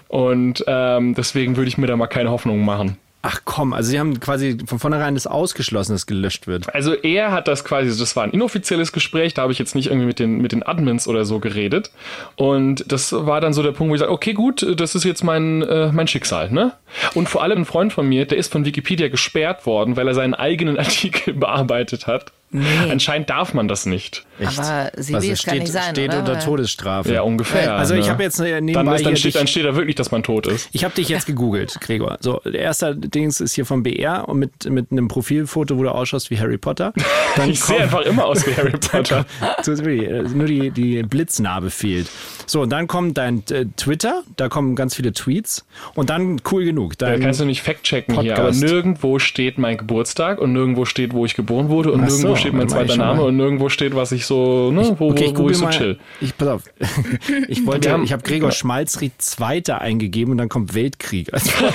und 0.07 0.63
ähm, 0.67 1.13
deswegen 1.13 1.55
würde 1.55 1.67
ich 1.67 1.77
mir 1.77 1.87
da 1.87 1.95
mal 1.95 2.07
keine 2.07 2.31
Hoffnung 2.31 2.65
machen. 2.65 2.97
Ach 3.27 3.41
komm, 3.43 3.73
also 3.73 3.89
sie 3.89 3.99
haben 3.99 4.19
quasi 4.19 4.55
von 4.67 4.77
vornherein 4.77 5.15
das 5.15 5.25
ausgeschlossen, 5.25 5.93
dass 5.93 6.05
gelöscht 6.05 6.45
wird. 6.45 6.71
Also 6.75 6.93
er 6.93 7.31
hat 7.31 7.47
das 7.47 7.63
quasi, 7.63 7.87
das 7.97 8.15
war 8.15 8.23
ein 8.23 8.29
inoffizielles 8.29 8.91
Gespräch, 8.91 9.33
da 9.33 9.41
habe 9.41 9.51
ich 9.51 9.57
jetzt 9.57 9.73
nicht 9.73 9.87
irgendwie 9.87 10.05
mit 10.05 10.19
den, 10.19 10.37
mit 10.37 10.51
den 10.51 10.61
Admins 10.61 11.07
oder 11.07 11.25
so 11.25 11.39
geredet. 11.39 11.89
Und 12.35 12.85
das 12.91 13.11
war 13.13 13.41
dann 13.41 13.53
so 13.53 13.63
der 13.63 13.71
Punkt, 13.71 13.89
wo 13.89 13.95
ich 13.95 13.99
sage, 13.99 14.11
okay, 14.11 14.33
gut, 14.33 14.79
das 14.79 14.93
ist 14.93 15.05
jetzt 15.05 15.23
mein, 15.23 15.63
äh, 15.63 15.91
mein 15.91 16.07
Schicksal, 16.07 16.51
ne? 16.51 16.73
Und 17.15 17.27
vor 17.27 17.41
allem 17.41 17.61
ein 17.61 17.65
Freund 17.65 17.93
von 17.93 18.07
mir, 18.07 18.27
der 18.27 18.37
ist 18.37 18.51
von 18.51 18.63
Wikipedia 18.63 19.07
gesperrt 19.07 19.65
worden, 19.65 19.97
weil 19.97 20.07
er 20.07 20.13
seinen 20.13 20.35
eigenen 20.35 20.77
Artikel 20.77 21.33
bearbeitet 21.33 22.05
hat. 22.05 22.31
Anscheinend 22.53 23.29
darf 23.29 23.53
man 23.53 23.67
das 23.67 23.85
nicht. 23.85 24.25
Echt? 24.39 24.59
Aber 24.59 24.91
Sibi, 24.95 25.17
Was, 25.17 25.23
es 25.25 25.43
kann 25.43 25.53
steht, 25.55 25.63
nicht 25.63 25.71
sein, 25.73 25.95
steht 25.95 26.09
oder? 26.09 26.19
unter 26.19 26.39
Todesstrafe. 26.39 27.13
Ja, 27.13 27.21
ungefähr. 27.21 27.75
Also 27.75 27.95
ich 27.95 28.05
ne? 28.05 28.11
habe 28.11 28.23
jetzt 28.23 28.39
äh, 28.39 28.61
nebenbei 28.61 28.83
dann, 28.83 28.95
ist, 28.95 29.05
dann, 29.05 29.15
steht, 29.15 29.25
dich- 29.25 29.33
dann 29.39 29.47
steht 29.47 29.65
da 29.65 29.75
wirklich, 29.75 29.95
dass 29.95 30.11
man 30.11 30.23
tot 30.23 30.47
ist. 30.47 30.69
Ich 30.71 30.83
habe 30.83 30.93
dich 30.93 31.09
jetzt 31.09 31.25
gegoogelt, 31.25 31.77
Gregor. 31.81 32.17
So, 32.21 32.41
der 32.45 32.59
erste 32.59 32.95
Dings 32.95 33.41
ist 33.41 33.55
hier 33.55 33.65
vom 33.65 33.83
BR 33.83 34.29
und 34.29 34.39
mit, 34.39 34.69
mit 34.69 34.91
einem 34.91 35.07
Profilfoto, 35.07 35.77
wo 35.77 35.83
du 35.83 35.89
ausschaust 35.89 36.29
wie 36.31 36.39
Harry 36.39 36.57
Potter. 36.57 36.93
Dann 37.35 37.49
Ich 37.49 37.61
sehe 37.61 37.79
einfach 37.79 38.01
immer 38.01 38.25
aus 38.25 38.45
wie 38.47 38.55
Harry 38.55 38.71
Potter. 38.79 39.25
Äh, 39.65 40.21
nur 40.33 40.45
die, 40.47 40.71
die 40.71 41.03
Blitznarbe 41.03 41.69
fehlt. 41.69 42.07
So, 42.45 42.61
und 42.61 42.69
dann 42.69 42.87
kommt 42.87 43.17
dein 43.17 43.43
äh, 43.49 43.65
Twitter, 43.75 44.23
da 44.37 44.49
kommen 44.49 44.75
ganz 44.75 44.95
viele 44.95 45.11
Tweets 45.13 45.65
und 45.95 46.09
dann 46.09 46.41
cool 46.51 46.63
genug. 46.63 46.97
Da 46.97 47.17
kannst 47.17 47.39
du 47.39 47.45
nicht 47.45 47.61
fact-checken 47.63 48.21
hier, 48.21 48.37
aber 48.37 48.51
nirgendwo 48.51 49.19
steht 49.19 49.57
mein 49.57 49.77
Geburtstag 49.77 50.39
und 50.39 50.53
nirgendwo 50.53 50.85
steht, 50.85 51.13
wo 51.13 51.25
ich 51.25 51.35
geboren 51.35 51.69
wurde 51.69 51.91
und 51.91 52.03
Ach 52.03 52.09
so, 52.09 52.34
nirgendwo 52.35 52.41
steht 52.41 52.53
mein 52.53 52.67
ich 52.67 52.73
zweiter 52.73 52.97
Name 52.97 53.19
mal. 53.21 53.27
und 53.27 53.37
nirgendwo 53.37 53.69
steht, 53.69 53.95
was 53.95 54.11
ich 54.11 54.25
so, 54.25 54.71
ne, 54.71 54.95
wo, 54.99 55.09
okay, 55.11 55.25
ich 55.25 55.37
wo, 55.37 55.43
wo 55.43 55.49
ich 55.49 55.57
so 55.57 55.65
mal. 55.65 55.71
chill. 55.71 55.99
Ich, 56.21 56.37
pass 56.37 56.47
auf. 56.47 56.63
Ich 57.47 57.65
wollte, 57.65 57.91
haben- 57.91 58.03
ich 58.03 58.13
habe 58.13 58.23
Gregor 58.23 58.51
Schmalzried 58.51 59.13
Zweiter 59.19 59.81
eingegeben 59.81 60.31
und 60.31 60.37
dann 60.37 60.49
kommt 60.49 60.73
Weltkrieg. 60.73 61.33
Also, 61.33 61.51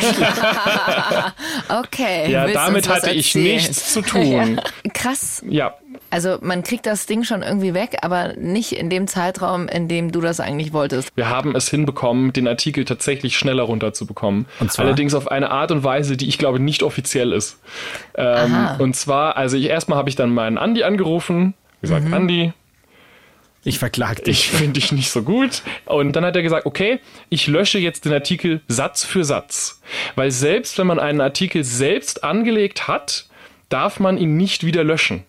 Okay. 1.68 2.30
Ja, 2.30 2.46
damit 2.48 2.88
hatte 2.88 3.10
ich 3.12 3.34
nichts 3.34 3.92
zu 3.92 4.02
tun. 4.02 4.60
Krass. 4.94 5.42
Ja, 5.48 5.74
Also 6.10 6.38
man 6.40 6.62
kriegt 6.62 6.86
das 6.86 7.06
Ding 7.06 7.22
schon 7.24 7.42
irgendwie 7.42 7.72
weg, 7.72 7.98
aber 8.02 8.34
nicht 8.36 8.72
in 8.72 8.90
dem 8.90 9.06
Zeitraum, 9.06 9.68
in 9.68 9.86
dem 9.88 10.10
du 10.12 10.20
das 10.20 10.40
eigentlich 10.40 10.72
wolltest. 10.72 11.10
wir 11.14 11.28
haben 11.28 11.54
es 11.54 11.68
hinbekommen, 11.68 12.32
den 12.32 12.48
Artikel 12.48 12.84
tatsächlich 12.84 13.36
schneller 13.38 13.62
runterzubekommen. 13.62 14.46
Und 14.58 14.72
zwar? 14.72 14.86
Allerdings 14.86 15.14
auf 15.14 15.30
eine 15.30 15.50
Art 15.50 15.70
und 15.70 15.84
Weise, 15.84 16.16
die 16.16 16.28
ich 16.28 16.38
glaube 16.38 16.58
nicht 16.60 16.82
offiziell 16.82 17.32
ist. 17.32 17.60
Ähm, 18.16 18.68
und 18.78 18.96
zwar, 18.96 19.36
also 19.36 19.56
ich 19.56 19.66
erstmal 19.66 19.98
habe 19.98 20.08
ich 20.08 20.16
dann 20.16 20.34
meinen 20.34 20.58
Andi 20.58 20.82
angerufen, 20.82 21.54
gesagt, 21.80 22.06
Mhm. 22.06 22.14
Andi, 22.14 22.52
ich 23.62 23.78
verklag 23.78 24.24
dich. 24.24 24.38
ich 24.40 24.50
finde 24.50 24.80
dich 24.80 24.90
nicht 24.90 25.10
so 25.10 25.22
gut. 25.22 25.62
Und 25.84 26.16
dann 26.16 26.24
hat 26.24 26.34
er 26.34 26.42
gesagt, 26.42 26.66
okay, 26.66 26.98
ich 27.28 27.46
lösche 27.46 27.78
jetzt 27.78 28.04
den 28.04 28.12
Artikel 28.12 28.62
Satz 28.68 29.04
für 29.04 29.22
Satz. 29.22 29.80
Weil 30.16 30.30
selbst 30.30 30.78
wenn 30.78 30.86
man 30.86 30.98
einen 30.98 31.20
Artikel 31.20 31.62
selbst 31.62 32.24
angelegt 32.24 32.88
hat, 32.88 33.26
darf 33.68 34.00
man 34.00 34.16
ihn 34.18 34.36
nicht 34.36 34.64
wieder 34.64 34.82
löschen. 34.82 35.24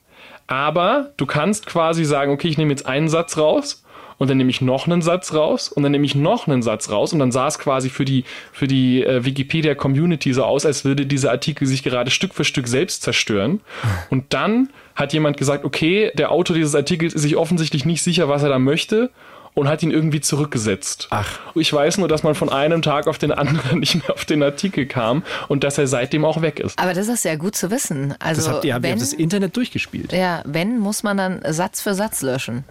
Aber 0.48 1.12
du 1.18 1.26
kannst 1.26 1.66
quasi 1.66 2.06
sagen, 2.06 2.32
okay, 2.32 2.48
ich 2.48 2.58
nehme 2.58 2.72
jetzt 2.72 2.86
einen 2.86 3.10
Satz 3.10 3.38
raus 3.38 3.84
und 4.22 4.30
dann 4.30 4.38
nehme 4.38 4.52
ich 4.52 4.62
noch 4.62 4.86
einen 4.86 5.02
Satz 5.02 5.34
raus 5.34 5.70
und 5.70 5.82
dann 5.82 5.92
nehme 5.92 6.06
ich 6.06 6.14
noch 6.14 6.48
einen 6.48 6.62
Satz 6.62 6.92
raus 6.92 7.12
und 7.12 7.18
dann 7.18 7.32
sah 7.32 7.48
es 7.48 7.58
quasi 7.58 7.90
für 7.90 8.06
die, 8.06 8.24
für 8.52 8.68
die 8.68 9.04
äh, 9.04 9.26
Wikipedia-Community 9.26 10.32
so 10.34 10.44
aus, 10.44 10.64
als 10.66 10.86
würde 10.86 11.08
dieser 11.08 11.32
Artikel 11.32 11.66
sich 11.66 11.82
gerade 11.82 12.12
Stück 12.12 12.36
für 12.36 12.44
Stück 12.44 12.68
selbst 12.68 13.02
zerstören. 13.02 13.62
Und 14.12 14.34
dann 14.34 14.70
hat 14.94 15.14
jemand 15.14 15.38
gesagt, 15.38 15.66
okay, 15.66 16.12
der 16.14 16.32
Autor 16.32 16.56
dieses 16.56 16.76
Artikels 16.76 17.16
ist 17.16 17.24
sich 17.24 17.36
offensichtlich 17.36 17.86
nicht 17.86 18.04
sicher, 18.04 18.30
was 18.30 18.44
er 18.44 18.50
da 18.50 18.60
möchte 18.60 19.10
und 19.54 19.68
hat 19.68 19.84
ihn 19.84 19.92
irgendwie 19.92 20.22
zurückgesetzt. 20.22 21.08
Ach. 21.10 21.40
Ich 21.56 21.72
weiß 21.72 21.98
nur, 21.98 22.08
dass 22.08 22.24
man 22.24 22.36
von 22.36 22.50
einem 22.50 22.82
Tag 22.82 23.08
auf 23.08 23.18
den 23.18 23.32
anderen 23.32 23.80
nicht 23.82 23.96
mehr 23.96 24.14
auf 24.14 24.26
den 24.26 24.42
Artikel 24.44 24.86
kam 24.86 25.24
und 25.48 25.64
dass 25.64 25.78
er 25.78 25.88
seitdem 25.88 26.26
auch 26.26 26.42
weg 26.42 26.60
ist. 26.60 26.80
Aber 26.80 26.94
das 26.94 27.08
ist 27.08 27.26
ja 27.26 27.36
gut 27.36 27.56
zu 27.56 27.72
wissen. 27.72 28.16
Also 28.20 28.42
Das 28.42 28.50
habt 28.52 28.66
ihr, 28.66 28.74
habt 28.74 28.86
ihr 28.86 28.92
wenn, 28.92 29.00
das 29.00 29.14
Internet 29.14 29.56
durchgespielt. 29.58 30.14
ja, 30.14 30.42
wenn, 30.46 30.80
muss 30.80 31.04
man 31.04 31.18
dann 31.18 31.42
Satz 31.50 31.82
für 31.82 31.94
Satz 31.94 32.22
löschen. 32.22 32.64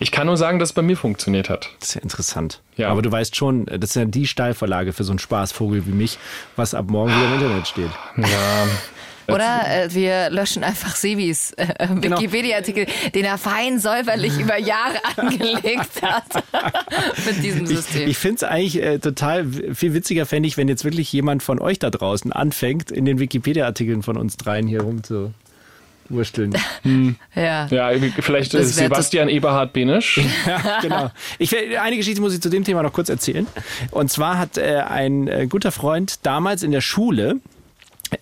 Ich 0.00 0.10
kann 0.10 0.26
nur 0.26 0.36
sagen, 0.36 0.58
dass 0.58 0.70
es 0.70 0.72
bei 0.72 0.82
mir 0.82 0.96
funktioniert 0.96 1.48
hat. 1.48 1.70
Das 1.78 1.90
ist 1.90 1.94
ja 1.94 2.00
interessant. 2.02 2.60
Ja. 2.76 2.88
Aber 2.88 3.02
du 3.02 3.12
weißt 3.12 3.36
schon, 3.36 3.66
das 3.66 3.90
ist 3.90 3.94
ja 3.96 4.04
die 4.04 4.26
Steilvorlage 4.26 4.92
für 4.92 5.04
so 5.04 5.12
einen 5.12 5.20
Spaßvogel 5.20 5.86
wie 5.86 5.92
mich, 5.92 6.18
was 6.56 6.74
ab 6.74 6.86
morgen 6.90 7.12
wieder 7.14 7.26
im 7.26 7.34
Internet 7.34 7.68
steht. 7.68 7.90
Ja. 8.16 8.26
Oder 9.34 9.60
äh, 9.84 9.94
wir 9.94 10.30
löschen 10.30 10.64
einfach 10.64 10.94
Sebis 10.96 11.52
äh, 11.56 11.66
Genau. 12.00 12.18
Wikipedia-Artikel, 12.18 12.86
den 13.14 13.24
er 13.24 13.38
fein 13.38 13.78
säuberlich 13.78 14.38
über 14.40 14.58
Jahre 14.58 14.96
angelegt 15.16 16.02
hat. 16.02 16.24
Mit 17.26 17.42
diesem 17.42 17.64
Ich, 17.64 17.68
System. 17.70 18.08
ich 18.08 18.18
finde 18.18 18.36
es 18.36 18.42
eigentlich 18.44 18.82
äh, 18.82 18.98
total 18.98 19.46
viel 19.74 19.94
witziger, 19.94 20.26
fände 20.26 20.46
ich, 20.46 20.56
wenn 20.56 20.68
jetzt 20.68 20.84
wirklich 20.84 21.12
jemand 21.12 21.42
von 21.42 21.58
euch 21.60 21.78
da 21.78 21.90
draußen 21.90 22.32
anfängt, 22.32 22.90
in 22.90 23.04
den 23.04 23.18
Wikipedia-Artikeln 23.18 24.02
von 24.02 24.16
uns 24.16 24.36
dreien 24.36 24.66
hier 24.66 24.82
rumzuwursteln. 24.82 26.52
ja. 27.34 27.66
Ja, 27.70 27.90
vielleicht 28.20 28.54
äh, 28.54 28.58
Das 28.58 28.76
Sebastian 28.76 29.28
Eberhard 29.28 29.72
Benisch. 29.72 30.20
ja, 30.46 30.80
genau. 30.80 31.10
Ich, 31.38 31.52
will- 31.52 31.76
eine 31.78 31.96
Geschichte 31.96 32.20
muss 32.20 32.34
ich 32.34 32.40
zu 32.40 32.48
dem 32.48 32.64
Thema 32.64 32.82
noch 32.82 32.92
kurz 32.92 33.08
erzählen. 33.08 33.46
Und 33.90 34.10
zwar 34.10 34.38
hat 34.38 34.58
äh, 34.58 34.82
ein 34.88 35.28
äh, 35.28 35.46
guter 35.48 35.72
Freund 35.72 36.18
damals 36.26 36.62
in 36.62 36.70
der 36.72 36.80
Schule, 36.80 37.30
äh, 37.32 37.36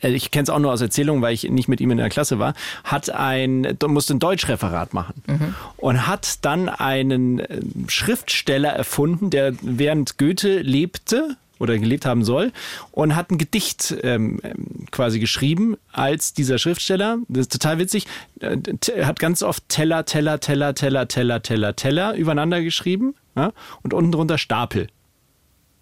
ich 0.03 0.31
kenne 0.31 0.45
es 0.45 0.51
auch 0.51 0.59
nur 0.59 0.73
aus 0.73 0.81
Erzählungen, 0.81 1.23
weil 1.23 1.35
ich 1.35 1.45
nicht 1.45 1.69
mit 1.69 1.81
ihm 1.81 1.91
in 1.91 1.99
der 1.99 2.09
Klasse 2.09 2.39
war, 2.39 2.55
hat 2.85 3.11
ein, 3.11 3.77
musste 3.87 4.15
ein 4.15 4.19
Deutschreferat 4.19 4.95
machen 4.95 5.55
und 5.77 6.07
hat 6.07 6.45
dann 6.45 6.69
einen 6.69 7.39
äh, 7.41 7.61
Schriftsteller 7.89 8.71
erfunden, 8.71 9.31
der 9.31 9.55
während 9.63 10.19
Goethe 10.19 10.61
lebte 10.61 11.37
oder 11.59 11.77
gelebt 11.77 12.07
haben 12.07 12.25
soll 12.25 12.53
und 12.93 13.17
hat 13.17 13.31
ein 13.33 13.39
Gedicht 13.39 13.95
ähm, 14.05 14.41
ähm, 14.45 14.87
quasi 14.93 15.19
geschrieben 15.19 15.77
als 15.93 16.33
dieser 16.33 16.57
Schriftsteller. 16.59 17.19
Das 17.29 17.43
ist 17.43 17.53
total 17.53 17.79
witzig. 17.79 18.07
Äh, 18.41 18.59
t- 18.59 19.05
hat 19.05 19.19
ganz 19.19 19.43
oft 19.43 19.69
Teller, 19.69 20.05
Teller, 20.05 20.39
Teller, 20.39 20.75
Teller, 20.75 21.09
Teller, 21.09 21.43
Teller, 21.43 21.75
Teller 21.75 22.15
übereinander 22.15 22.63
geschrieben 22.63 23.15
ja? 23.37 23.53
und 23.83 23.93
unten 23.93 24.13
drunter 24.13 24.39
Stapel. 24.39 24.87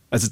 Also 0.09 0.29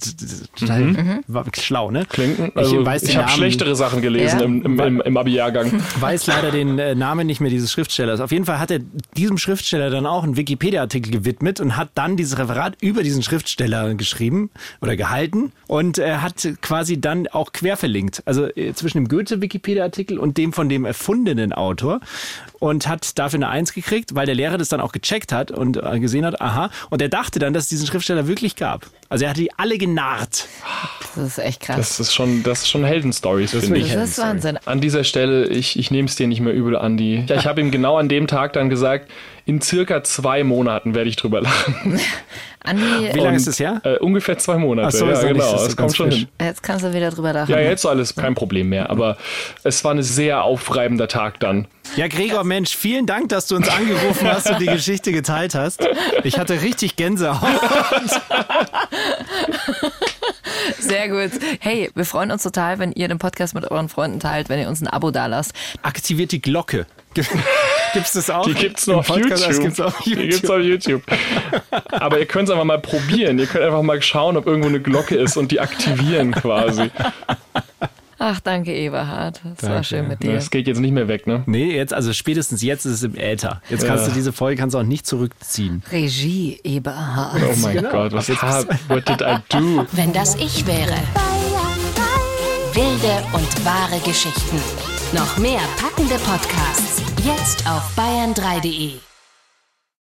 total 0.57 1.23
war 1.27 1.45
schlau, 1.61 1.91
ne? 1.91 2.07
Klinken. 2.07 2.53
Also, 2.55 2.81
ich 2.81 2.87
weiß 2.87 3.03
ich 3.03 3.17
habe 3.17 3.29
schlechtere 3.29 3.75
Sachen 3.75 4.03
gelesen 4.03 4.39
Ja. 4.39 4.45
im, 4.45 4.63
im, 4.65 4.81
im, 4.81 5.01
im 5.01 5.17
Abi-Jahrgang. 5.17 5.73
weiß 6.01 6.29
leider 6.29 6.53
den 6.53 6.79
äh, 6.79 6.95
Namen 6.95 7.27
nicht 7.27 7.41
mehr 7.41 7.51
dieses 7.51 7.73
Schriftstellers. 7.73 8.21
Auf 8.21 8.31
jeden 8.31 8.45
Fall 8.45 8.61
hat 8.61 8.71
er 8.71 8.79
diesem 9.17 9.37
Schriftsteller 9.37 9.91
dann 9.91 10.07
auch 10.07 10.23
einen 10.23 10.37
Wikipedia-Artikel 10.37 11.11
gewidmet 11.11 11.59
und 11.59 11.77
hat 11.77 11.91
dann 11.97 12.17
dieses 12.17 12.39
Referat 12.39 12.77
über 12.81 13.03
diesen 13.03 13.25
Schriftsteller 13.25 13.95
geschrieben 13.95 14.51
oder 14.81 14.97
gehalten 14.97 15.51
und 15.67 15.99
er 15.99 16.23
hat 16.23 16.47
quasi 16.63 17.01
dann 17.01 17.27
auch 17.27 17.53
quer 17.53 17.77
verlinkt. 17.77 18.23
Also 18.27 18.47
äh, 18.55 18.75
zwischen 18.75 18.99
dem 18.99 19.09
Goethe-Wikipedia-Artikel 19.09 20.19
und 20.21 20.39
dem 20.39 20.53
von 20.53 20.69
dem 20.69 20.85
erfundenen 20.85 21.53
Autor 21.53 22.01
und 22.61 22.87
hat 22.87 23.19
dafür 23.19 23.39
eine 23.39 23.49
Eins 23.49 23.73
gekriegt, 23.73 24.15
weil 24.15 24.27
der 24.27 24.35
Lehrer 24.37 24.57
das 24.57 24.69
dann 24.69 24.81
auch 24.81 24.93
gecheckt 24.93 25.33
hat 25.33 25.51
und 25.51 25.77
äh, 25.83 25.99
gesehen 25.99 26.25
hat, 26.25 26.41
aha, 26.41 26.71
und 26.91 27.03
er 27.03 27.09
dachte 27.09 27.39
dann, 27.41 27.53
dass 27.53 27.65
es 27.65 27.69
diesen 27.71 27.87
Schriftsteller 27.87 28.29
wirklich 28.29 28.57
gab. 28.57 28.87
Also 29.09 29.25
er 29.25 29.31
hatte 29.31 29.41
die 29.43 29.53
alle 29.65 29.79
genarrt. 29.79 30.47
Das 31.17 31.25
ist 31.25 31.39
echt 31.39 31.63
krass. 31.63 31.77
Das 31.77 32.01
ist 32.01 32.13
schon, 32.13 32.43
das 32.43 32.63
ist 32.63 32.71
schon 32.71 32.85
Heldenstories, 32.85 33.53
finde 33.53 33.79
ich. 33.79 33.95
Das 33.95 34.11
ist 34.11 34.19
Wahnsinn. 34.19 34.59
An 34.67 34.83
dieser 34.83 35.05
Stelle, 35.05 35.47
ich, 35.47 35.79
ich 35.79 35.91
nehme 35.91 36.07
es 36.07 36.17
dir 36.17 36.27
nicht 36.27 36.41
mehr 36.41 36.53
übel, 36.53 36.77
Andi. 36.77 37.25
Ja, 37.27 37.37
ich 37.37 37.47
habe 37.47 37.63
ihm 37.63 37.71
genau 37.71 37.97
an 37.97 38.11
dem 38.11 38.27
Tag 38.27 38.53
dann 38.53 38.69
gesagt, 38.69 39.11
in 39.47 39.63
circa 39.63 40.05
zwei 40.05 40.45
Monaten 40.45 40.95
werde 40.95 41.09
ich 41.09 41.17
drüber 41.17 41.41
lachen. 41.41 41.99
Andi, 42.61 42.83
Wie 43.15 43.21
lange 43.21 43.37
ist 43.37 43.47
das 43.47 43.59
her? 43.59 43.81
Äh, 43.85 43.97
ungefähr 43.99 44.37
zwei 44.37 44.59
Monate. 44.59 44.89
Ach 44.89 44.93
so, 44.93 45.07
ja, 45.07 45.13
ja 45.15 45.33
genau. 45.33 45.53
das 45.53 45.77
kommt 45.77 45.97
schon 45.97 46.11
frisch. 46.11 46.21
hin. 46.21 46.29
jetzt 46.41 46.63
kannst 46.63 46.85
du 46.85 46.93
wieder 46.93 47.11
drüber 47.11 47.33
lachen. 47.33 47.51
Ja, 47.51 47.61
jetzt 47.61 47.87
alles 47.87 48.15
kein 48.15 48.35
Problem 48.35 48.69
mehr. 48.69 48.91
Aber 48.91 49.17
es 49.63 49.83
war 49.83 49.95
ein 49.95 50.03
sehr 50.03 50.43
aufreibender 50.43 51.09
Tag 51.09 51.41
dann. 51.41 51.69
Ja, 51.97 52.09
Gregor, 52.09 52.43
Mensch, 52.45 52.77
vielen 52.77 53.07
Dank, 53.07 53.29
dass 53.29 53.47
du 53.47 53.57
uns 53.57 53.69
angerufen 53.69 54.27
hast 54.27 54.51
und 54.51 54.61
die 54.61 54.67
Geschichte 54.67 55.13
geteilt 55.13 55.55
hast. 55.55 55.87
Ich 56.25 56.39
hatte 56.39 56.61
richtig 56.63 56.97
Gänsehaut. 56.97 57.49
Sehr 60.81 61.09
gut. 61.09 61.31
Hey, 61.61 61.91
wir 61.95 62.05
freuen 62.05 62.31
uns 62.33 62.43
total, 62.43 62.79
wenn 62.79 62.93
ihr 62.93 63.07
den 63.09 63.19
Podcast 63.19 63.55
mit 63.55 63.71
euren 63.71 63.89
Freunden 63.89 64.19
teilt, 64.19 64.49
wenn 64.49 64.59
ihr 64.59 64.69
uns 64.69 64.81
ein 64.81 64.89
Abo 64.89 65.11
dalasst. 65.11 65.53
Aktiviert 65.83 66.33
die 66.33 66.43
Glocke. 66.43 66.87
Gibt's 67.95 68.13
das 68.15 68.29
auch? 68.29 68.45
Die 68.45 68.55
gibt's 68.55 68.89
nur 68.89 68.97
Im 68.97 69.01
auf 69.01 69.07
Podcast? 69.07 69.47
YouTube. 69.47 69.63
Gibt's 69.63 69.81
auf 69.81 70.01
Die 70.03 70.17
gibt's 70.17 70.37
YouTube. 70.43 70.51
auf 70.51 70.63
YouTube. 70.65 71.03
Aber 71.93 72.19
ihr 72.19 72.27
könnt 72.27 72.49
es 72.49 72.53
einfach 72.53 72.65
mal 72.65 72.81
probieren. 72.81 73.39
Ihr 73.39 73.47
könnt 73.47 73.63
einfach 73.65 73.83
mal 73.83 74.03
schauen, 74.03 74.37
ob 74.37 74.47
irgendwo 74.47 74.69
eine 74.69 74.81
Glocke 74.81 75.15
ist 75.15 75.37
und 75.37 75.53
die 75.53 75.61
aktivieren 75.61 76.33
quasi. 76.33 76.91
Ach, 78.19 78.41
danke, 78.41 78.73
Eberhard. 78.73 79.41
Das 79.61 79.69
war 79.69 79.83
schön 79.83 80.09
mit 80.09 80.23
dir. 80.23 80.35
Das 80.35 80.51
geht 80.51 80.67
jetzt 80.67 80.81
nicht 80.81 80.93
mehr 80.93 81.09
weg, 81.09 81.27
ne? 81.27 81.43
Nee, 81.47 81.75
jetzt, 81.77 81.93
also 81.93 82.13
spätestens 82.13 82.63
jetzt 82.63 82.85
ist 82.85 82.93
es 82.93 83.03
im 83.03 83.17
Äther. 83.17 83.61
Jetzt 83.69 83.87
kannst 83.87 84.07
du 84.07 84.13
diese 84.13 84.33
Folge 84.33 84.61
kannst 84.61 84.75
du 84.75 84.79
auch 84.79 84.85
nicht 84.85 85.07
zurückziehen. 85.07 85.83
Regie, 85.91 86.61
Eberhard. 86.63 87.41
Oh 87.43 87.55
mein 87.61 87.83
Gott, 87.83 88.13
was 88.13 88.29
hab, 88.29 88.69
what 88.89 89.09
did 89.09 89.21
I 89.21 89.37
do? 89.49 89.87
Wenn 89.93 90.13
das 90.13 90.37
ich 90.37 90.67
wäre. 90.67 90.95
Wilde 92.75 93.23
und 93.33 93.65
wahre 93.65 94.01
Geschichten. 94.05 94.61
Noch 95.13 95.39
mehr 95.39 95.61
packende 95.81 96.17
Podcasts. 96.17 97.03
Jetzt 97.25 97.69
auf 97.69 97.97
bayern3.de. 97.97 99.14